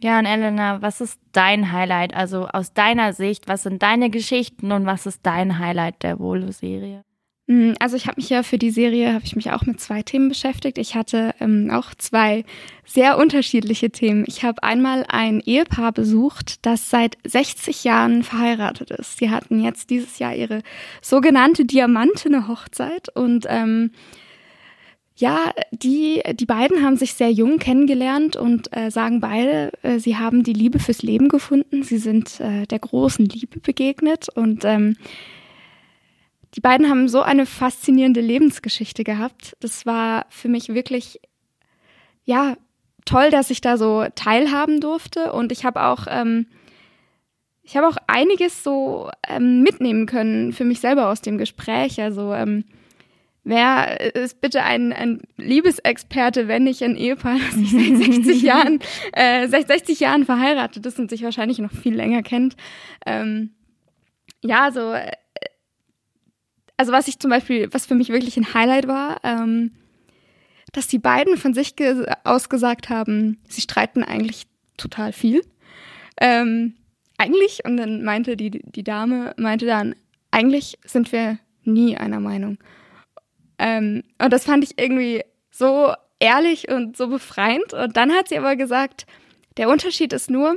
[0.03, 2.13] Ja, und Elena, was ist dein Highlight?
[2.15, 7.05] Also aus deiner Sicht, was sind deine Geschichten und was ist dein Highlight der Volo-Serie?
[7.49, 10.03] Hm, also ich habe mich ja für die Serie, habe ich mich auch mit zwei
[10.03, 10.79] Themen beschäftigt.
[10.79, 12.45] Ich hatte ähm, auch zwei
[12.85, 14.25] sehr unterschiedliche Themen.
[14.29, 19.19] Ich habe einmal ein Ehepaar besucht, das seit 60 Jahren verheiratet ist.
[19.19, 20.63] Sie hatten jetzt dieses Jahr ihre
[21.01, 23.91] sogenannte diamantene Hochzeit und ähm,
[25.17, 30.17] ja, die, die beiden haben sich sehr jung kennengelernt und äh, sagen beide, äh, sie
[30.17, 31.83] haben die Liebe fürs Leben gefunden.
[31.83, 34.97] Sie sind äh, der großen Liebe begegnet und ähm,
[36.55, 39.57] die beiden haben so eine faszinierende Lebensgeschichte gehabt.
[39.61, 41.21] Das war für mich wirklich,
[42.25, 42.57] ja,
[43.05, 46.47] toll, dass ich da so teilhaben durfte und ich habe auch, ähm,
[47.63, 52.01] ich habe auch einiges so ähm, mitnehmen können für mich selber aus dem Gespräch.
[52.01, 52.65] Also ähm,
[53.45, 58.79] Wer ist bitte ein, ein Liebesexperte, wenn nicht ein Ehepaar, das sich seit 60 Jahren,
[59.13, 62.57] äh, seit 60 Jahren verheiratet ist und sich wahrscheinlich noch viel länger kennt?
[63.05, 63.51] Ähm,
[64.43, 65.11] ja, so, äh,
[66.83, 69.71] also was ich zum Beispiel, was für mich wirklich ein Highlight war, ähm,
[70.73, 71.77] dass die beiden von sich
[72.25, 75.43] aus gesagt haben, sie streiten eigentlich total viel.
[76.21, 76.75] Ähm,
[77.19, 79.95] eigentlich, und dann meinte die, die Dame, meinte dann,
[80.33, 82.59] eigentlich sind wir nie einer Meinung.
[83.61, 87.75] Ähm, und das fand ich irgendwie so ehrlich und so befreiend.
[87.75, 89.07] Und dann hat sie aber gesagt,
[89.57, 90.57] der Unterschied ist nur,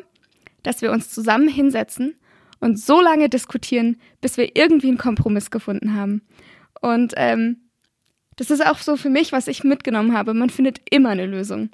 [0.64, 2.16] dass wir uns zusammen hinsetzen
[2.60, 6.22] und so lange diskutieren, bis wir irgendwie einen Kompromiss gefunden haben.
[6.82, 7.58] Und ähm,
[8.36, 10.34] das ist auch so für mich, was ich mitgenommen habe.
[10.34, 11.70] Man findet immer eine Lösung.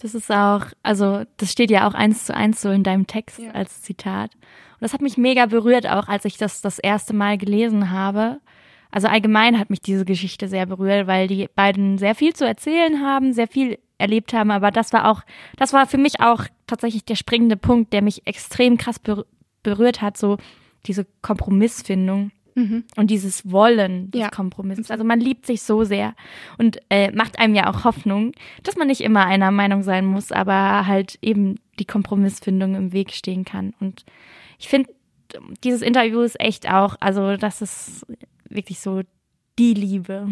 [0.00, 3.38] Das ist auch, also das steht ja auch eins zu eins so in deinem Text
[3.38, 3.50] ja.
[3.52, 4.34] als Zitat.
[4.34, 8.40] Und das hat mich mega berührt, auch als ich das das erste Mal gelesen habe,
[8.90, 13.02] also allgemein hat mich diese Geschichte sehr berührt, weil die beiden sehr viel zu erzählen
[13.02, 15.22] haben, sehr viel erlebt haben, aber das war auch,
[15.58, 18.98] das war für mich auch tatsächlich der springende Punkt, der mich extrem krass
[19.66, 20.38] berührt hat, so
[20.86, 22.30] diese Kompromissfindung.
[22.54, 22.84] Mhm.
[22.96, 24.30] Und dieses Wollen des ja.
[24.30, 24.90] Kompromisses.
[24.90, 26.14] Also man liebt sich so sehr
[26.56, 30.32] und äh, macht einem ja auch Hoffnung, dass man nicht immer einer Meinung sein muss,
[30.32, 33.74] aber halt eben die Kompromissfindung im Weg stehen kann.
[33.78, 34.06] Und
[34.58, 34.88] ich finde,
[35.64, 38.06] dieses Interview ist echt auch, also das ist
[38.48, 39.02] wirklich so
[39.58, 40.28] die Liebe.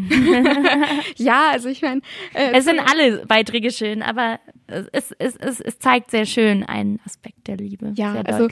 [1.17, 2.03] ja, also ich meine.
[2.35, 7.01] Äh, es sind alle Beiträge schön, aber es, es, es, es zeigt sehr schön einen
[7.05, 7.93] Aspekt der Liebe.
[7.95, 8.49] Ja, also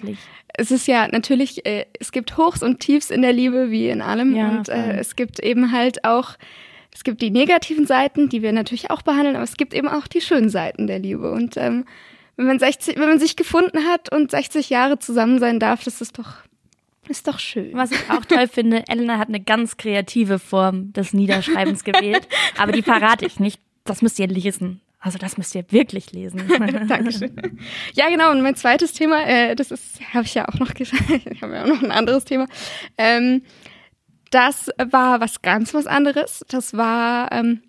[0.55, 4.01] es ist ja natürlich, äh, es gibt Hochs und Tiefs in der Liebe, wie in
[4.01, 4.35] allem.
[4.35, 6.37] Ja, und äh, es gibt eben halt auch,
[6.95, 10.07] es gibt die negativen Seiten, die wir natürlich auch behandeln, aber es gibt eben auch
[10.07, 11.31] die schönen Seiten der Liebe.
[11.33, 11.85] Und ähm,
[12.37, 16.01] wenn man 60, wenn man sich gefunden hat und 60 Jahre zusammen sein darf, das
[16.01, 16.43] ist doch
[17.09, 17.75] ist doch schön.
[17.75, 22.73] Was ich auch toll finde, Elena hat eine ganz kreative Form des Niederschreibens gewählt, aber
[22.73, 23.61] die verrate ich nicht.
[23.85, 24.81] Das müsst ihr lesen.
[25.01, 26.47] Also das müsst ihr wirklich lesen.
[26.89, 27.59] Dankeschön.
[27.95, 28.31] Ja, genau.
[28.31, 31.55] Und mein zweites Thema, äh, das ist, habe ich ja auch noch gesagt, ich habe
[31.55, 32.47] ja auch noch ein anderes Thema.
[32.97, 33.43] Ähm,
[34.31, 36.45] das war was ganz was anderes.
[36.49, 37.63] Das war ähm,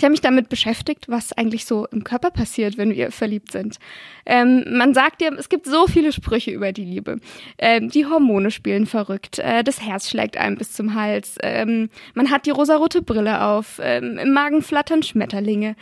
[0.00, 3.76] ich habe mich damit beschäftigt, was eigentlich so im Körper passiert, wenn wir verliebt sind.
[4.24, 7.18] Ähm, man sagt ja, es gibt so viele Sprüche über die Liebe.
[7.58, 12.30] Ähm, die Hormone spielen verrückt, äh, das Herz schlägt einem bis zum Hals, ähm, man
[12.30, 15.76] hat die rosarote Brille auf, ähm, im Magen flattern Schmetterlinge.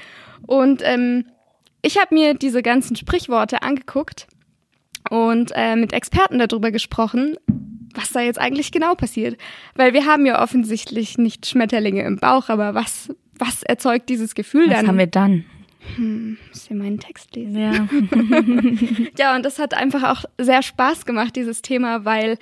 [0.48, 1.26] Und ähm,
[1.82, 4.26] ich habe mir diese ganzen Sprichworte angeguckt
[5.10, 7.36] und äh, mit Experten darüber gesprochen,
[7.94, 9.38] was da jetzt eigentlich genau passiert.
[9.76, 14.66] Weil wir haben ja offensichtlich nicht Schmetterlinge im Bauch, aber was, was erzeugt dieses Gefühl
[14.66, 14.82] was dann?
[14.82, 15.44] Was haben wir dann?
[15.96, 17.58] Hm, muss ja meinen Text lesen.
[17.58, 17.88] Ja.
[19.18, 22.38] ja, und das hat einfach auch sehr Spaß gemacht, dieses Thema, weil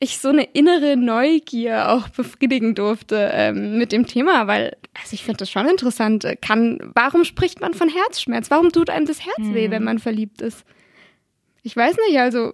[0.00, 5.22] ich so eine innere Neugier auch befriedigen durfte ähm, mit dem Thema, weil also ich
[5.22, 6.26] finde das schon interessant.
[6.40, 8.50] Kann, warum spricht man von Herzschmerz?
[8.50, 9.54] Warum tut einem das Herz hm.
[9.54, 10.64] weh, wenn man verliebt ist?
[11.62, 12.52] Ich weiß nicht, also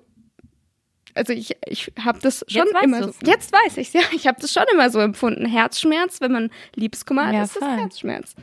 [1.15, 3.13] also ich, ich habe das schon jetzt immer so.
[3.25, 4.01] Jetzt weiß ich ja.
[4.13, 5.47] Ich habe das schon immer so empfunden.
[5.47, 8.35] Herzschmerz, wenn man Liebeskummer hat, ja, ist das Herzschmerz.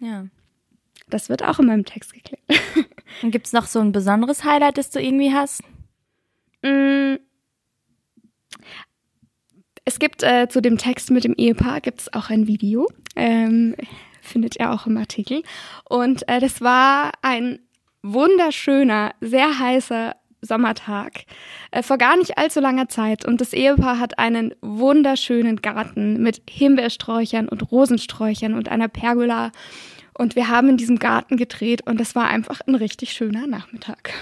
[0.00, 0.26] Ja.
[1.08, 2.42] Das wird auch in meinem Text geklärt.
[3.22, 5.62] Und gibt es noch so ein besonderes Highlight, das du irgendwie hast?
[6.62, 7.16] Mm.
[9.84, 12.88] Es gibt äh, zu dem Text mit dem Ehepaar gibt es auch ein Video.
[13.14, 13.76] Ähm,
[14.20, 15.42] findet ihr auch im Artikel.
[15.88, 17.60] Und äh, das war ein
[18.02, 21.24] wunderschöner, sehr heißer Sommertag
[21.70, 26.42] äh, vor gar nicht allzu langer Zeit und das Ehepaar hat einen wunderschönen Garten mit
[26.48, 29.52] Himbeersträuchern und Rosensträuchern und einer Pergola
[30.14, 34.12] und wir haben in diesem Garten gedreht und das war einfach ein richtig schöner Nachmittag.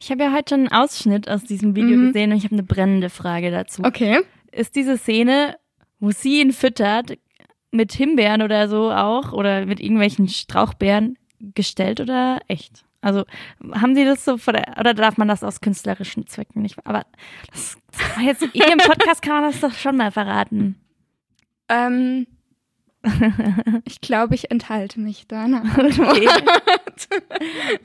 [0.00, 2.06] Ich habe ja heute schon einen Ausschnitt aus diesem Video mhm.
[2.08, 3.82] gesehen und ich habe eine brennende Frage dazu.
[3.84, 4.20] Okay.
[4.50, 5.56] Ist diese Szene,
[6.00, 7.16] wo sie ihn füttert,
[7.70, 11.16] mit Himbeeren oder so auch oder mit irgendwelchen Strauchbeeren
[11.54, 12.84] gestellt oder echt?
[13.02, 13.24] Also
[13.72, 16.78] haben Sie das so vor der, oder darf man das aus künstlerischen Zwecken nicht?
[16.86, 17.04] Aber
[17.50, 20.76] das, das jetzt hier im Podcast kann man das doch schon mal verraten.
[21.68, 22.26] Ähm,
[23.84, 25.42] ich glaube, ich enthalte mich da.
[26.02, 26.28] Okay.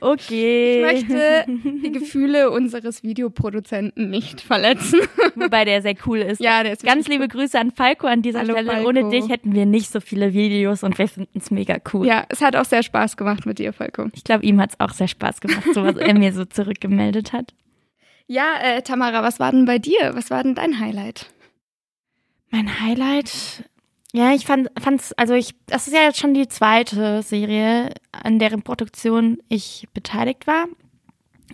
[0.00, 0.76] okay.
[0.76, 5.00] Ich möchte die Gefühle unseres Videoproduzenten nicht verletzen.
[5.34, 6.40] Wobei der sehr cool ist.
[6.40, 8.70] Ja, der ist Ganz liebe Grüße an Falco an dieser Hallo, Stelle.
[8.70, 8.88] Falco.
[8.88, 12.06] Ohne dich hätten wir nicht so viele Videos und wir finden es mega cool.
[12.06, 14.06] Ja, es hat auch sehr Spaß gemacht mit dir, Falco.
[14.14, 17.32] Ich glaube, ihm hat es auch sehr Spaß gemacht, so was er mir so zurückgemeldet
[17.32, 17.54] hat.
[18.26, 20.12] Ja, äh, Tamara, was war denn bei dir?
[20.14, 21.26] Was war denn dein Highlight?
[22.50, 23.64] Mein Highlight
[24.14, 28.38] ja, ich fand, fand's, also ich, das ist ja jetzt schon die zweite Serie, an
[28.38, 30.66] deren Produktion ich beteiligt war.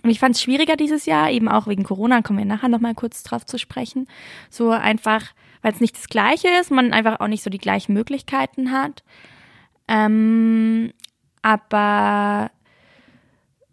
[0.03, 2.95] Und ich fand es schwieriger dieses Jahr, eben auch wegen Corona, kommen wir nachher nochmal
[2.95, 4.07] kurz drauf zu sprechen.
[4.49, 5.23] So einfach,
[5.61, 9.03] weil es nicht das Gleiche ist, man einfach auch nicht so die gleichen Möglichkeiten hat.
[9.87, 10.93] Ähm,
[11.41, 12.51] aber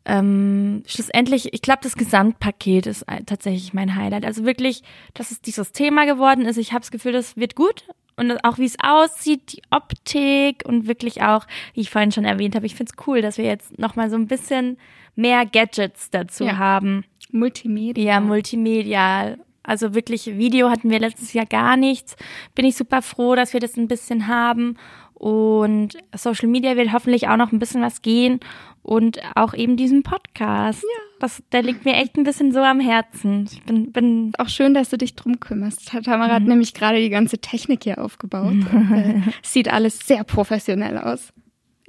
[0.04, 4.24] ähm, schlussendlich, ich glaube, das Gesamtpaket ist tatsächlich mein Highlight.
[4.24, 4.82] Also wirklich,
[5.14, 6.56] dass es dieses Thema geworden ist.
[6.56, 7.84] Ich habe das Gefühl, das wird gut
[8.16, 12.54] und auch wie es aussieht, die Optik und wirklich auch, wie ich vorhin schon erwähnt
[12.54, 14.78] habe, ich finde es cool, dass wir jetzt nochmal so ein bisschen
[15.16, 16.56] mehr Gadgets dazu Ja.
[16.58, 17.04] haben.
[17.30, 18.04] Multimedia.
[18.04, 19.38] Ja, multimedial.
[19.64, 22.16] Also wirklich, Video hatten wir letztes Jahr gar nichts.
[22.54, 24.76] Bin ich super froh, dass wir das ein bisschen haben.
[25.22, 28.40] Und Social Media wird hoffentlich auch noch ein bisschen was gehen.
[28.82, 30.82] Und auch eben diesen Podcast.
[30.82, 31.02] Ja.
[31.20, 33.48] Das, der liegt mir echt ein bisschen so am Herzen.
[33.48, 35.92] Ich bin, bin Auch schön, dass du dich drum kümmerst.
[36.04, 38.56] Tamara hat nämlich gerade die ganze Technik hier aufgebaut.
[38.92, 41.32] äh, sieht alles sehr professionell aus.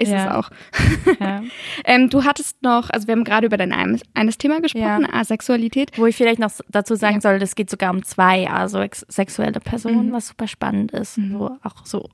[0.04, 0.26] Ist Ja.
[0.26, 0.49] es auch.
[1.20, 1.41] ja.
[1.86, 5.97] Ähm, du hattest noch, also wir haben gerade über dein eines, eines Thema gesprochen, Asexualität.
[5.97, 10.28] Wo ich vielleicht noch dazu sagen soll, das geht sogar um zwei asexuelle Personen, was
[10.30, 11.16] super spannend ist.
[11.16, 12.10] So, auch so.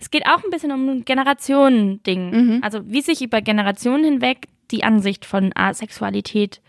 [0.00, 2.60] Es geht auch ein bisschen um ein Generationending.
[2.62, 6.60] Also wie sich über Generationen hinweg die Ansicht von Asexualität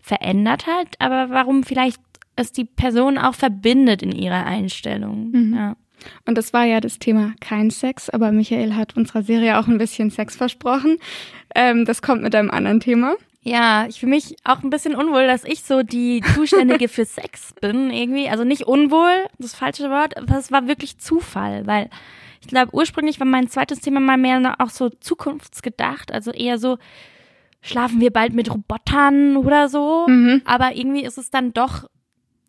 [0.00, 2.00] verändert hat, aber warum vielleicht
[2.36, 5.54] es die Person auch verbindet in ihrer Einstellung.
[5.54, 5.76] Ja.
[6.26, 9.78] Und das war ja das Thema kein Sex, aber Michael hat unserer Serie auch ein
[9.78, 10.98] bisschen Sex versprochen.
[11.54, 13.16] Ähm, das kommt mit einem anderen Thema.
[13.42, 17.54] Ja, ich fühle mich auch ein bisschen unwohl, dass ich so die Zuständige für Sex
[17.60, 18.28] bin irgendwie.
[18.28, 21.88] Also nicht unwohl, das falsche Wort, aber es war wirklich Zufall, weil
[22.40, 26.78] ich glaube, ursprünglich war mein zweites Thema mal mehr auch so zukunftsgedacht, also eher so,
[27.60, 30.06] schlafen wir bald mit Robotern oder so.
[30.44, 31.88] Aber irgendwie ist es dann doch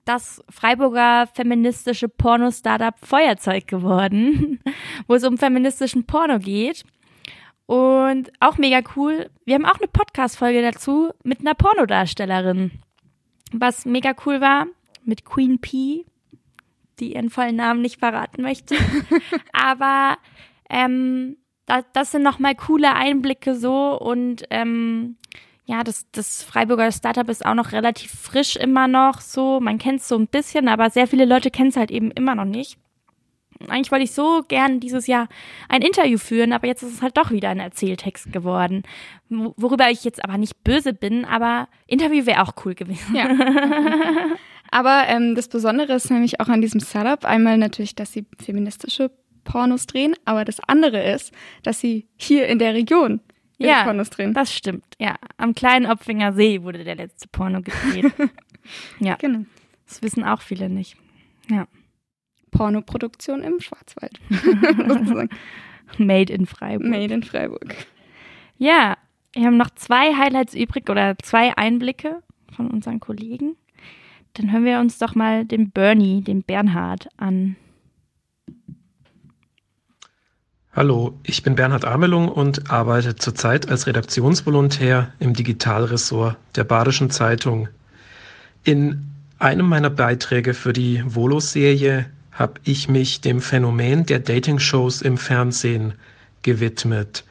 [0.09, 4.59] das Freiburger feministische Porno-Startup Feuerzeug geworden,
[5.07, 6.83] wo es um feministischen Porno geht.
[7.67, 9.29] Und auch mega cool.
[9.45, 12.71] Wir haben auch eine Podcast-Folge dazu mit einer Pornodarstellerin.
[13.51, 14.65] Was mega cool war,
[15.03, 16.05] mit Queen P,
[16.99, 18.75] die ihren vollen Namen nicht verraten möchte.
[19.53, 20.17] Aber
[20.71, 21.37] ähm,
[21.67, 25.17] das, das sind nochmal coole Einblicke so und ähm,
[25.69, 29.59] ja, das, das Freiburger Startup ist auch noch relativ frisch immer noch so.
[29.59, 32.33] Man kennt es so ein bisschen, aber sehr viele Leute kennen es halt eben immer
[32.33, 32.79] noch nicht.
[33.67, 35.27] Eigentlich wollte ich so gern dieses Jahr
[35.67, 38.81] ein Interview führen, aber jetzt ist es halt doch wieder ein Erzähltext geworden.
[39.29, 43.13] Wo- Worüber ich jetzt aber nicht böse bin, aber Interview wäre auch cool gewesen.
[43.15, 43.27] Ja.
[44.71, 49.09] Aber ähm, das Besondere ist nämlich auch an diesem Startup einmal natürlich, dass sie feministische
[49.43, 51.31] Pornos drehen, aber das andere ist,
[51.63, 53.19] dass sie hier in der Region
[53.59, 54.33] ihre Ja, Pornos drehen.
[54.33, 54.85] das stimmt.
[54.99, 58.11] Ja, am kleinen Opfinger See wurde der letzte Porno gedreht.
[58.99, 59.45] ja, Genau.
[59.87, 60.97] das wissen auch viele nicht.
[61.49, 61.67] Ja,
[62.51, 64.19] Pornoproduktion im Schwarzwald.
[65.97, 66.87] Made in Freiburg.
[66.89, 67.75] Made in Freiburg.
[68.57, 68.97] Ja,
[69.33, 72.21] wir haben noch zwei Highlights übrig oder zwei Einblicke
[72.55, 73.55] von unseren Kollegen.
[74.33, 77.55] Dann hören wir uns doch mal den Bernie, den Bernhard an.
[80.75, 87.69] Hallo, ich bin Bernhard Amelung und arbeite zurzeit als Redaktionsvolontär im Digitalressort der Badischen Zeitung.
[88.63, 89.07] In
[89.39, 95.95] einem meiner Beiträge für die Volo-Serie habe ich mich dem Phänomen der Dating-Shows im Fernsehen
[96.43, 97.25] gewidmet.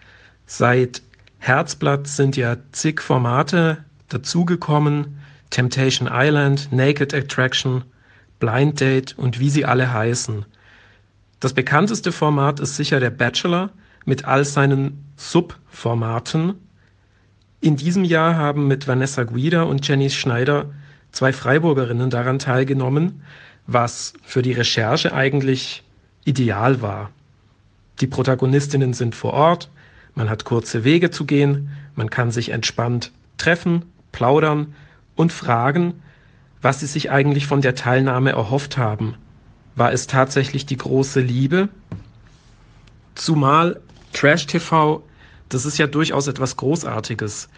[0.46, 1.00] Seit
[1.38, 5.20] Herzblatt sind ja zig Formate dazugekommen.
[5.50, 7.84] Temptation Island, Naked Attraction,
[8.40, 10.44] Blind Date und wie sie alle heißen.
[11.40, 13.70] Das bekannteste Format ist sicher der Bachelor
[14.04, 16.54] mit all seinen Subformaten.
[17.60, 20.66] In diesem Jahr haben mit Vanessa Guida und Jenny Schneider
[21.12, 23.22] zwei Freiburgerinnen daran teilgenommen,
[23.66, 25.84] was für die Recherche eigentlich
[26.24, 27.10] ideal war.
[28.00, 29.70] Die Protagonistinnen sind vor Ort,
[30.14, 34.74] man hat kurze Wege zu gehen, man kann sich entspannt treffen, plaudern
[35.14, 36.02] und fragen,
[36.62, 39.14] was sie sich eigentlich von der Teilnahme erhofft haben.
[39.78, 41.68] War es tatsächlich die große Liebe?
[43.14, 43.80] Zumal
[44.12, 45.04] Trash TV,
[45.50, 47.48] das ist ja durchaus etwas Großartiges.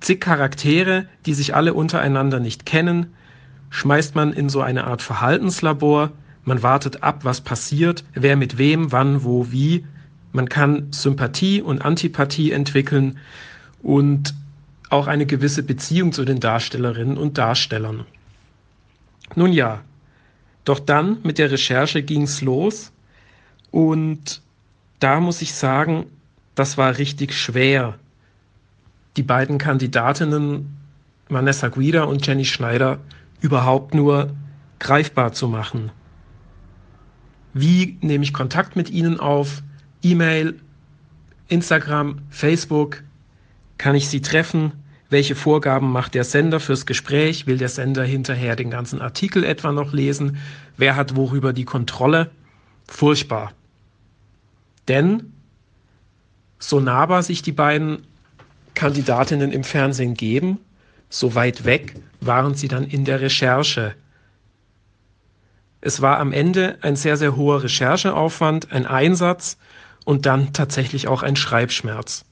[0.00, 3.14] Zig Charaktere, die sich alle untereinander nicht kennen,
[3.70, 6.10] schmeißt man in so eine Art Verhaltenslabor,
[6.42, 9.86] man wartet ab, was passiert, wer mit wem, wann, wo, wie.
[10.32, 13.18] Man kann Sympathie und Antipathie entwickeln
[13.84, 14.34] und
[14.88, 18.04] auch eine gewisse Beziehung zu den Darstellerinnen und Darstellern.
[19.36, 19.82] Nun ja,
[20.64, 22.92] doch dann mit der Recherche ging's los
[23.70, 24.42] und
[24.98, 26.06] da muss ich sagen,
[26.54, 27.98] das war richtig schwer.
[29.16, 30.76] Die beiden Kandidatinnen
[31.28, 32.98] Vanessa Guida und Jenny Schneider
[33.40, 34.34] überhaupt nur
[34.78, 35.90] greifbar zu machen.
[37.52, 39.62] Wie nehme ich Kontakt mit ihnen auf?
[40.02, 40.60] E-Mail,
[41.48, 43.02] Instagram, Facebook?
[43.78, 44.72] Kann ich sie treffen?
[45.10, 47.48] Welche Vorgaben macht der Sender fürs Gespräch?
[47.48, 50.38] Will der Sender hinterher den ganzen Artikel etwa noch lesen?
[50.76, 52.30] Wer hat worüber die Kontrolle?
[52.86, 53.52] Furchtbar.
[54.86, 55.32] Denn
[56.60, 58.06] so nahbar sich die beiden
[58.74, 60.58] Kandidatinnen im Fernsehen geben,
[61.08, 63.96] so weit weg waren sie dann in der Recherche.
[65.80, 69.56] Es war am Ende ein sehr, sehr hoher Rechercheaufwand, ein Einsatz
[70.04, 72.24] und dann tatsächlich auch ein Schreibschmerz.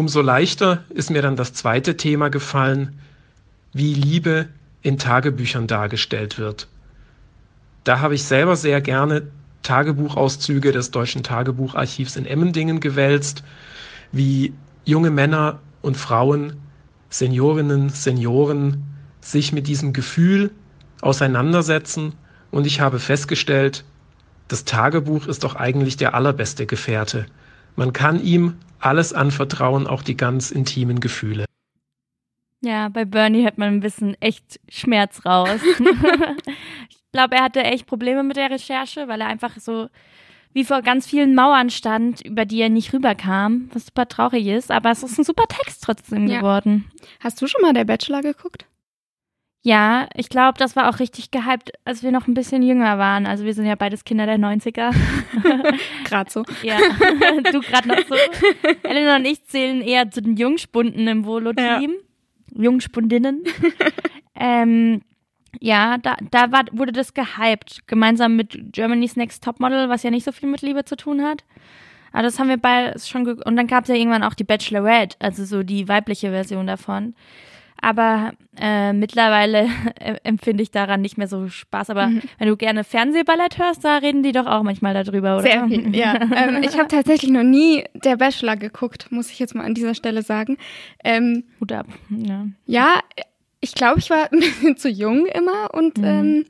[0.00, 2.98] Umso leichter ist mir dann das zweite Thema gefallen,
[3.74, 4.48] wie Liebe
[4.80, 6.68] in Tagebüchern dargestellt wird.
[7.84, 9.24] Da habe ich selber sehr gerne
[9.62, 13.44] Tagebuchauszüge des Deutschen Tagebucharchivs in Emmendingen gewälzt,
[14.10, 14.54] wie
[14.86, 16.54] junge Männer und Frauen,
[17.10, 18.82] Seniorinnen, Senioren
[19.20, 20.50] sich mit diesem Gefühl
[21.02, 22.14] auseinandersetzen
[22.50, 23.84] und ich habe festgestellt,
[24.48, 27.26] das Tagebuch ist doch eigentlich der allerbeste Gefährte.
[27.76, 31.44] Man kann ihm alles anvertrauen, auch die ganz intimen Gefühle.
[32.62, 35.60] Ja, bei Bernie hört man ein bisschen echt Schmerz raus.
[36.90, 39.88] ich glaube, er hatte echt Probleme mit der Recherche, weil er einfach so
[40.52, 44.70] wie vor ganz vielen Mauern stand, über die er nicht rüberkam, was super traurig ist,
[44.70, 46.38] aber es ist ein super Text trotzdem ja.
[46.38, 46.90] geworden.
[47.20, 48.66] Hast du schon mal der Bachelor geguckt?
[49.62, 53.26] Ja, ich glaube, das war auch richtig gehypt, als wir noch ein bisschen jünger waren.
[53.26, 54.94] Also wir sind ja beides Kinder der 90er.
[56.04, 56.44] gerade so.
[56.62, 56.78] Ja,
[57.52, 58.14] du gerade noch so.
[58.82, 61.94] Elena und ich zählen eher zu den Jungspunden im Volo-Team.
[62.54, 62.62] Ja.
[62.62, 63.44] Jungspundinnen.
[64.34, 65.02] ähm,
[65.60, 70.24] ja, da, da war, wurde das gehypt, gemeinsam mit Germany's Next Topmodel, was ja nicht
[70.24, 71.44] so viel mit Liebe zu tun hat.
[72.12, 75.16] Aber das haben wir beide schon und dann gab es ja irgendwann auch die Bachelorette,
[75.20, 77.14] also so die weibliche Version davon.
[77.80, 79.68] Aber äh, mittlerweile
[80.24, 81.90] empfinde ich daran nicht mehr so Spaß.
[81.90, 82.22] Aber mhm.
[82.38, 85.42] wenn du gerne Fernsehballett hörst, da reden die doch auch manchmal darüber, oder?
[85.42, 86.14] Sehr viel, ja.
[86.36, 89.94] ähm, ich habe tatsächlich noch nie der Bachelor geguckt, muss ich jetzt mal an dieser
[89.94, 90.56] Stelle sagen.
[91.04, 91.86] Ähm, Hut ab.
[92.10, 93.00] Ja, ja
[93.60, 96.04] ich glaube, ich war ein bisschen zu jung immer und mhm.
[96.04, 96.44] ähm,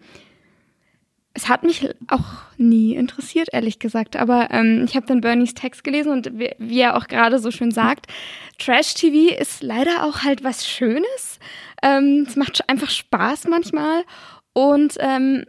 [1.33, 2.25] es hat mich auch
[2.57, 4.17] nie interessiert, ehrlich gesagt.
[4.17, 7.51] Aber ähm, ich habe dann Bernies Text gelesen und wie, wie er auch gerade so
[7.51, 8.07] schön sagt,
[8.59, 11.39] Trash-TV ist leider auch halt was Schönes.
[11.83, 14.03] Ähm, es macht einfach Spaß manchmal.
[14.53, 15.45] Und ähm,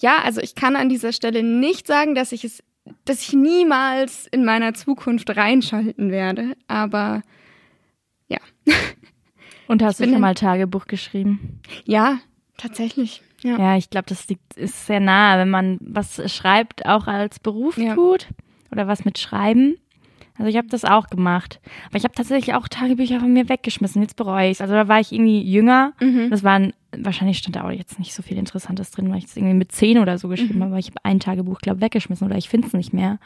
[0.00, 2.62] ja, also ich kann an dieser Stelle nicht sagen, dass ich es,
[3.04, 6.56] dass ich niemals in meiner Zukunft reinschalten werde.
[6.68, 7.22] Aber
[8.28, 8.38] ja.
[9.68, 11.60] Und hast du schon mal Tagebuch geschrieben?
[11.84, 12.18] Ja,
[12.56, 13.22] tatsächlich.
[13.42, 17.38] Ja, ja ich glaube, das liegt, ist sehr nah, wenn man was schreibt, auch als
[17.38, 17.94] Beruf ja.
[17.94, 18.28] tut
[18.70, 19.76] oder was mit Schreiben.
[20.38, 21.60] Also ich habe das auch gemacht.
[21.88, 24.00] Aber ich habe tatsächlich auch Tagebücher von mir weggeschmissen.
[24.02, 24.60] Jetzt bereue ich es.
[24.60, 25.92] Also da war ich irgendwie jünger.
[26.00, 26.30] Mhm.
[26.30, 29.36] Das waren, wahrscheinlich stand da auch jetzt nicht so viel Interessantes drin, weil ich es
[29.36, 30.62] irgendwie mit zehn oder so geschrieben mhm.
[30.62, 30.70] habe.
[30.72, 33.18] Aber ich habe ein Tagebuch, glaube ich, weggeschmissen oder ich finde es nicht mehr.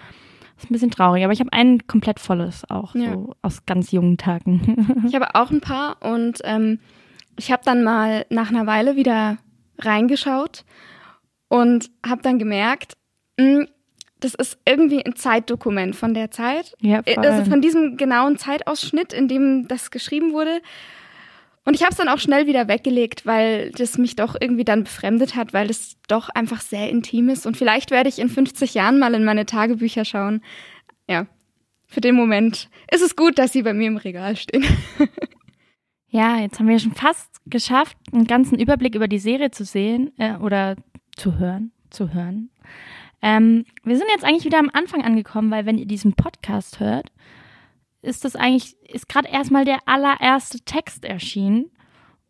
[0.57, 3.13] Das ist ein bisschen traurig, aber ich habe ein komplett volles auch, ja.
[3.13, 5.05] so aus ganz jungen Tagen.
[5.07, 6.81] ich habe auch ein paar und ähm,
[7.39, 9.37] ich habe dann mal nach einer Weile wieder
[9.79, 10.65] reingeschaut
[11.49, 12.97] und habe dann gemerkt,
[13.39, 13.69] mh, hm,
[14.21, 16.75] das ist irgendwie ein Zeitdokument von der Zeit.
[16.81, 17.25] Ja, voll.
[17.25, 20.63] Also von diesem genauen Zeitausschnitt, in dem das geschrieben wurde.
[21.65, 24.85] Und ich habe es dann auch schnell wieder weggelegt, weil das mich doch irgendwie dann
[24.85, 27.45] befremdet hat, weil es doch einfach sehr intim ist.
[27.45, 30.43] Und vielleicht werde ich in 50 Jahren mal in meine Tagebücher schauen.
[31.09, 31.27] Ja.
[31.87, 34.65] für den Moment ist es gut, dass sie bei mir im Regal stehen.
[36.17, 40.13] ja, jetzt haben wir schon fast geschafft, einen ganzen Überblick über die Serie zu sehen
[40.19, 40.77] äh, oder
[41.15, 42.49] zu hören, zu hören.
[43.21, 47.13] Ähm, wir sind jetzt eigentlich wieder am Anfang angekommen, weil wenn ihr diesen Podcast hört,
[48.01, 51.71] ist das eigentlich, ist gerade erstmal der allererste Text erschienen.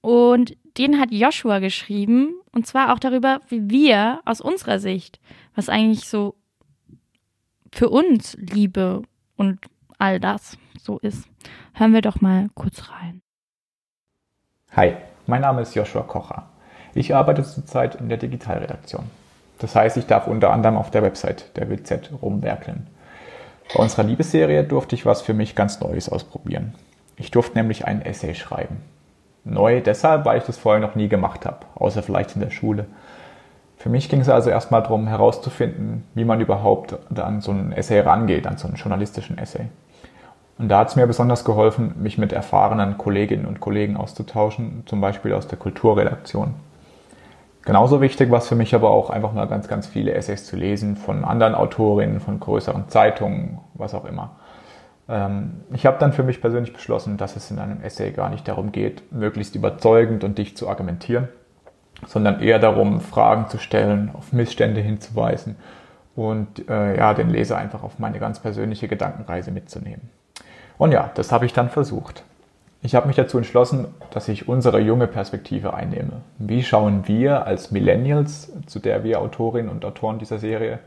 [0.01, 2.35] Und den hat Joshua geschrieben.
[2.51, 5.21] Und zwar auch darüber, wie wir aus unserer Sicht,
[5.55, 6.35] was eigentlich so
[7.73, 9.03] für uns Liebe
[9.37, 9.61] und
[9.99, 11.29] all das so ist.
[11.75, 13.23] Hören wir doch mal kurz rein.
[14.77, 14.93] Hi,
[15.27, 16.43] mein Name ist Joshua Kocher.
[16.93, 19.05] Ich arbeite zurzeit in der Digitalredaktion.
[19.59, 22.87] Das heißt, ich darf unter anderem auf der Website der WZ rumwerkeln.
[23.73, 26.75] Bei unserer Liebesserie durfte ich was für mich ganz Neues ausprobieren.
[27.17, 28.83] Ich durfte nämlich ein Essay schreiben.
[29.45, 32.85] Neu deshalb, weil ich das vorher noch nie gemacht habe, außer vielleicht in der Schule.
[33.79, 38.01] Für mich ging es also erstmal darum, herauszufinden, wie man überhaupt an so ein Essay
[38.01, 39.69] rangeht, an so einen journalistischen Essay.
[40.59, 45.01] Und da hat es mir besonders geholfen, mich mit erfahrenen Kolleginnen und Kollegen auszutauschen, zum
[45.01, 46.55] Beispiel aus der Kulturredaktion.
[47.63, 50.57] Genauso wichtig war es für mich aber auch einfach mal ganz, ganz viele Essays zu
[50.57, 54.37] lesen von anderen Autorinnen, von größeren Zeitungen, was auch immer.
[55.09, 58.47] Ähm, ich habe dann für mich persönlich beschlossen, dass es in einem Essay gar nicht
[58.47, 61.29] darum geht, möglichst überzeugend und dicht zu argumentieren,
[62.07, 65.57] sondern eher darum, Fragen zu stellen, auf Missstände hinzuweisen
[66.15, 70.09] und äh, ja, den Leser einfach auf meine ganz persönliche Gedankenreise mitzunehmen.
[70.79, 72.25] Und ja, das habe ich dann versucht.
[72.83, 76.21] Ich habe mich dazu entschlossen, dass ich unsere junge Perspektive einnehme.
[76.39, 80.79] Wie schauen wir als Millennials, zu der wir Autorinnen und Autoren dieser Serie,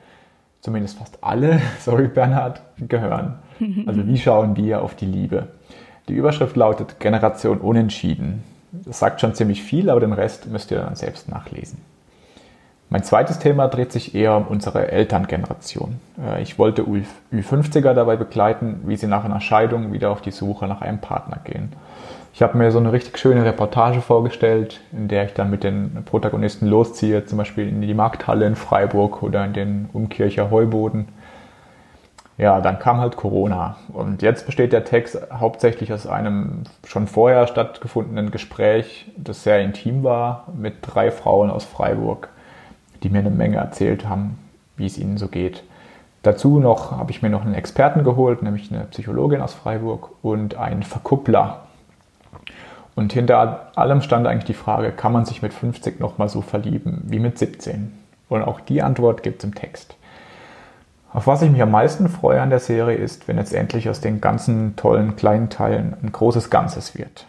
[0.62, 3.40] zumindest fast alle, sorry Bernhard, gehören?
[3.88, 5.48] Also wie schauen wir auf die Liebe?
[6.08, 8.44] Die Überschrift lautet Generation Unentschieden.
[8.72, 11.80] Das sagt schon ziemlich viel, aber den Rest müsst ihr dann selbst nachlesen.
[12.92, 16.00] Mein zweites Thema dreht sich eher um unsere Elterngeneration.
[16.20, 16.84] Äh, ich wollte
[17.32, 21.38] Ü50er dabei begleiten, wie sie nach einer Scheidung wieder auf die Suche nach einem Partner
[21.44, 21.72] gehen.
[22.34, 26.04] Ich habe mir so eine richtig schöne Reportage vorgestellt, in der ich dann mit den
[26.06, 31.10] Protagonisten losziehe, zum Beispiel in die Markthalle in Freiburg oder in den Umkircher Heuboden.
[32.40, 37.46] Ja, dann kam halt Corona und jetzt besteht der Text hauptsächlich aus einem schon vorher
[37.48, 42.30] stattgefundenen Gespräch, das sehr intim war, mit drei Frauen aus Freiburg
[43.04, 44.38] die mir eine Menge erzählt haben,
[44.78, 45.64] wie es ihnen so geht.
[46.22, 50.56] Dazu noch habe ich mir noch einen Experten geholt, nämlich eine Psychologin aus Freiburg und
[50.56, 51.68] einen Verkuppler.
[52.95, 57.04] Und hinter allem stand eigentlich die Frage, kann man sich mit 50 nochmal so verlieben
[57.06, 57.93] wie mit 17?
[58.28, 59.95] Und auch die Antwort gibt es im Text.
[61.12, 64.02] Auf was ich mich am meisten freue an der Serie ist, wenn jetzt endlich aus
[64.02, 67.26] den ganzen tollen kleinen Teilen ein großes Ganzes wird.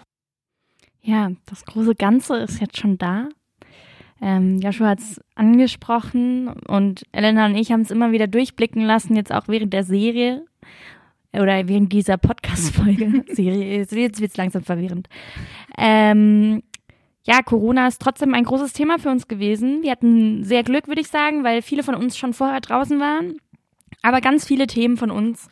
[1.03, 3.29] Ja, das große Ganze ist jetzt schon da.
[4.23, 9.17] Ähm, Joshua hat es angesprochen und Elena und ich haben es immer wieder durchblicken lassen,
[9.17, 10.45] jetzt auch während der Serie
[11.33, 13.25] oder während dieser Podcast-Folge.
[13.35, 15.09] Serie, jetzt wird es langsam verwirrend.
[15.79, 16.63] Ähm,
[17.25, 19.83] ja, Corona ist trotzdem ein großes Thema für uns gewesen.
[19.83, 23.37] Wir hatten sehr Glück, würde ich sagen, weil viele von uns schon vorher draußen waren.
[24.03, 25.49] Aber ganz viele Themen von uns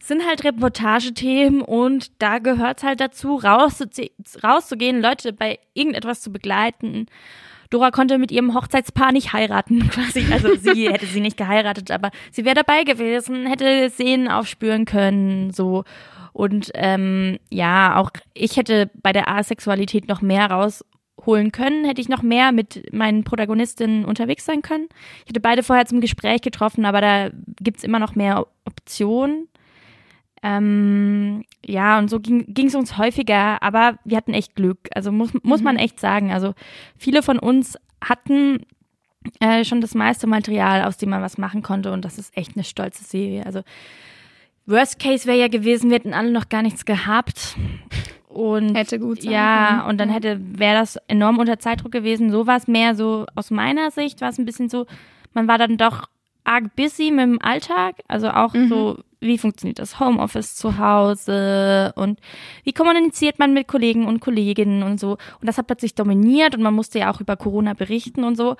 [0.00, 7.06] sind halt Reportagethemen und da gehört es halt dazu, rauszugehen, Leute bei irgendetwas zu begleiten
[7.74, 10.24] Dora konnte mit ihrem Hochzeitspaar nicht heiraten, quasi.
[10.32, 15.50] Also sie hätte sie nicht geheiratet, aber sie wäre dabei gewesen, hätte Szenen aufspüren können,
[15.50, 15.84] so.
[16.32, 22.08] Und ähm, ja, auch ich hätte bei der Asexualität noch mehr rausholen können, hätte ich
[22.08, 24.88] noch mehr mit meinen Protagonistinnen unterwegs sein können.
[25.24, 29.48] Ich hätte beide vorher zum Gespräch getroffen, aber da gibt's immer noch mehr Optionen.
[30.46, 34.90] Ähm, ja, und so ging es uns häufiger, aber wir hatten echt Glück.
[34.94, 35.64] Also muss, muss mhm.
[35.64, 36.32] man echt sagen.
[36.32, 36.52] Also
[36.98, 38.66] viele von uns hatten
[39.40, 42.56] äh, schon das meiste Material, aus dem man was machen konnte und das ist echt
[42.56, 43.46] eine stolze Serie.
[43.46, 43.62] Also
[44.66, 47.56] Worst Case wäre ja gewesen, wir hätten alle noch gar nichts gehabt.
[48.28, 49.90] Und hätte gut sein Ja, können.
[49.90, 52.30] und dann hätte, wäre das enorm unter Zeitdruck gewesen.
[52.30, 54.86] So war es mehr so, aus meiner Sicht war es ein bisschen so,
[55.32, 56.08] man war dann doch
[56.42, 57.96] arg busy mit dem Alltag.
[58.08, 58.68] Also auch mhm.
[58.68, 62.20] so wie funktioniert das Homeoffice zu Hause und
[62.62, 65.12] wie kommuniziert man mit Kollegen und Kolleginnen und so.
[65.12, 68.56] Und das hat plötzlich dominiert und man musste ja auch über Corona berichten und so.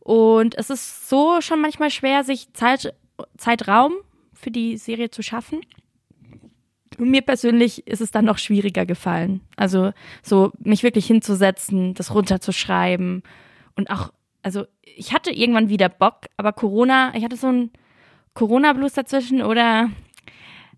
[0.00, 2.94] Und es ist so schon manchmal schwer, sich Zeit,
[3.36, 3.94] Zeitraum
[4.32, 5.60] für die Serie zu schaffen.
[6.98, 9.40] Und mir persönlich ist es dann noch schwieriger gefallen.
[9.56, 9.92] Also
[10.22, 13.22] so mich wirklich hinzusetzen, das runterzuschreiben
[13.76, 17.70] und auch, also ich hatte irgendwann wieder Bock, aber Corona, ich hatte so ein
[18.34, 19.90] Corona-Blues dazwischen oder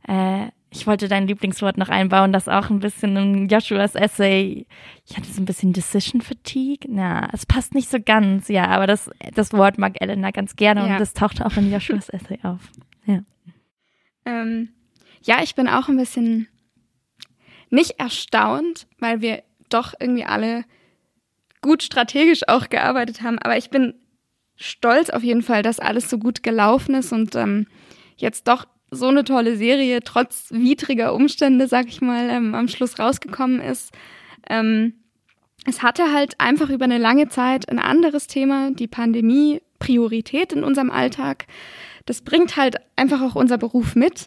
[0.08, 4.66] äh, ich wollte dein Lieblingswort noch einbauen, das auch ein bisschen in Joshuas Essay.
[5.06, 6.88] Ich hatte so ein bisschen Decision Fatigue.
[6.88, 10.80] Na, es passt nicht so ganz, ja, aber das, das Wort mag Elena ganz gerne
[10.80, 10.92] ja.
[10.92, 12.60] und das taucht auch in Joshuas Essay auf.
[13.04, 13.20] Ja.
[14.24, 14.70] Ähm,
[15.22, 16.48] ja, ich bin auch ein bisschen
[17.68, 20.64] nicht erstaunt, weil wir doch irgendwie alle
[21.60, 23.94] gut strategisch auch gearbeitet haben, aber ich bin
[24.62, 27.66] stolz auf jeden Fall, dass alles so gut gelaufen ist und ähm,
[28.16, 32.98] jetzt doch so eine tolle Serie trotz widriger Umstände, sag ich mal, ähm, am Schluss
[32.98, 33.90] rausgekommen ist.
[34.48, 34.94] Ähm,
[35.66, 40.64] es hatte halt einfach über eine lange Zeit ein anderes Thema, die Pandemie, Priorität in
[40.64, 41.46] unserem Alltag.
[42.04, 44.26] Das bringt halt einfach auch unser Beruf mit,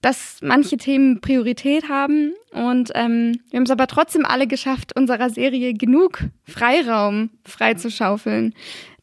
[0.00, 2.32] dass manche Themen Priorität haben.
[2.52, 8.54] Und ähm, wir haben es aber trotzdem alle geschafft, unserer Serie genug Freiraum freizuschaufeln,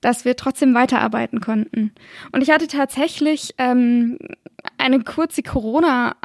[0.02, 1.91] dass wir trotzdem weiterarbeiten konnten.
[2.32, 4.18] Und ich hatte tatsächlich ähm,
[4.78, 6.16] eine kurze Corona-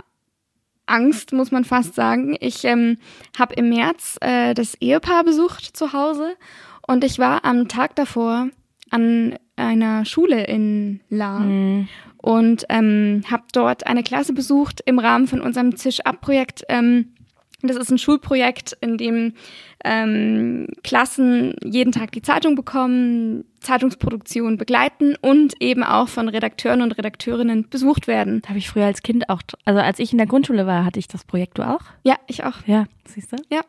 [0.87, 2.37] Angst, muss man fast sagen.
[2.41, 2.99] Ich ähm,
[3.39, 6.37] habe im März äh, das Ehepaar besucht zu Hause
[6.87, 8.49] und ich war am Tag davor
[8.91, 11.89] an einer Schule in La mhm.
[12.18, 16.64] und ähm, habe dort eine Klasse besucht im Rahmen von unserem Zisch-Ab-Projekt.
[16.68, 17.14] Ähm,
[17.69, 19.35] das ist ein Schulprojekt, in dem
[19.85, 26.93] ähm, Klassen jeden Tag die Zeitung bekommen, Zeitungsproduktion begleiten und eben auch von Redakteuren und
[26.93, 28.43] Redakteurinnen besucht werden.
[28.49, 31.09] Habe ich früher als Kind auch, also als ich in der Grundschule war, hatte ich
[31.09, 31.59] das Projekt.
[31.59, 31.83] Du auch?
[32.03, 32.67] Ja, ich auch.
[32.67, 33.37] Ja, siehst du?
[33.51, 33.61] Ja.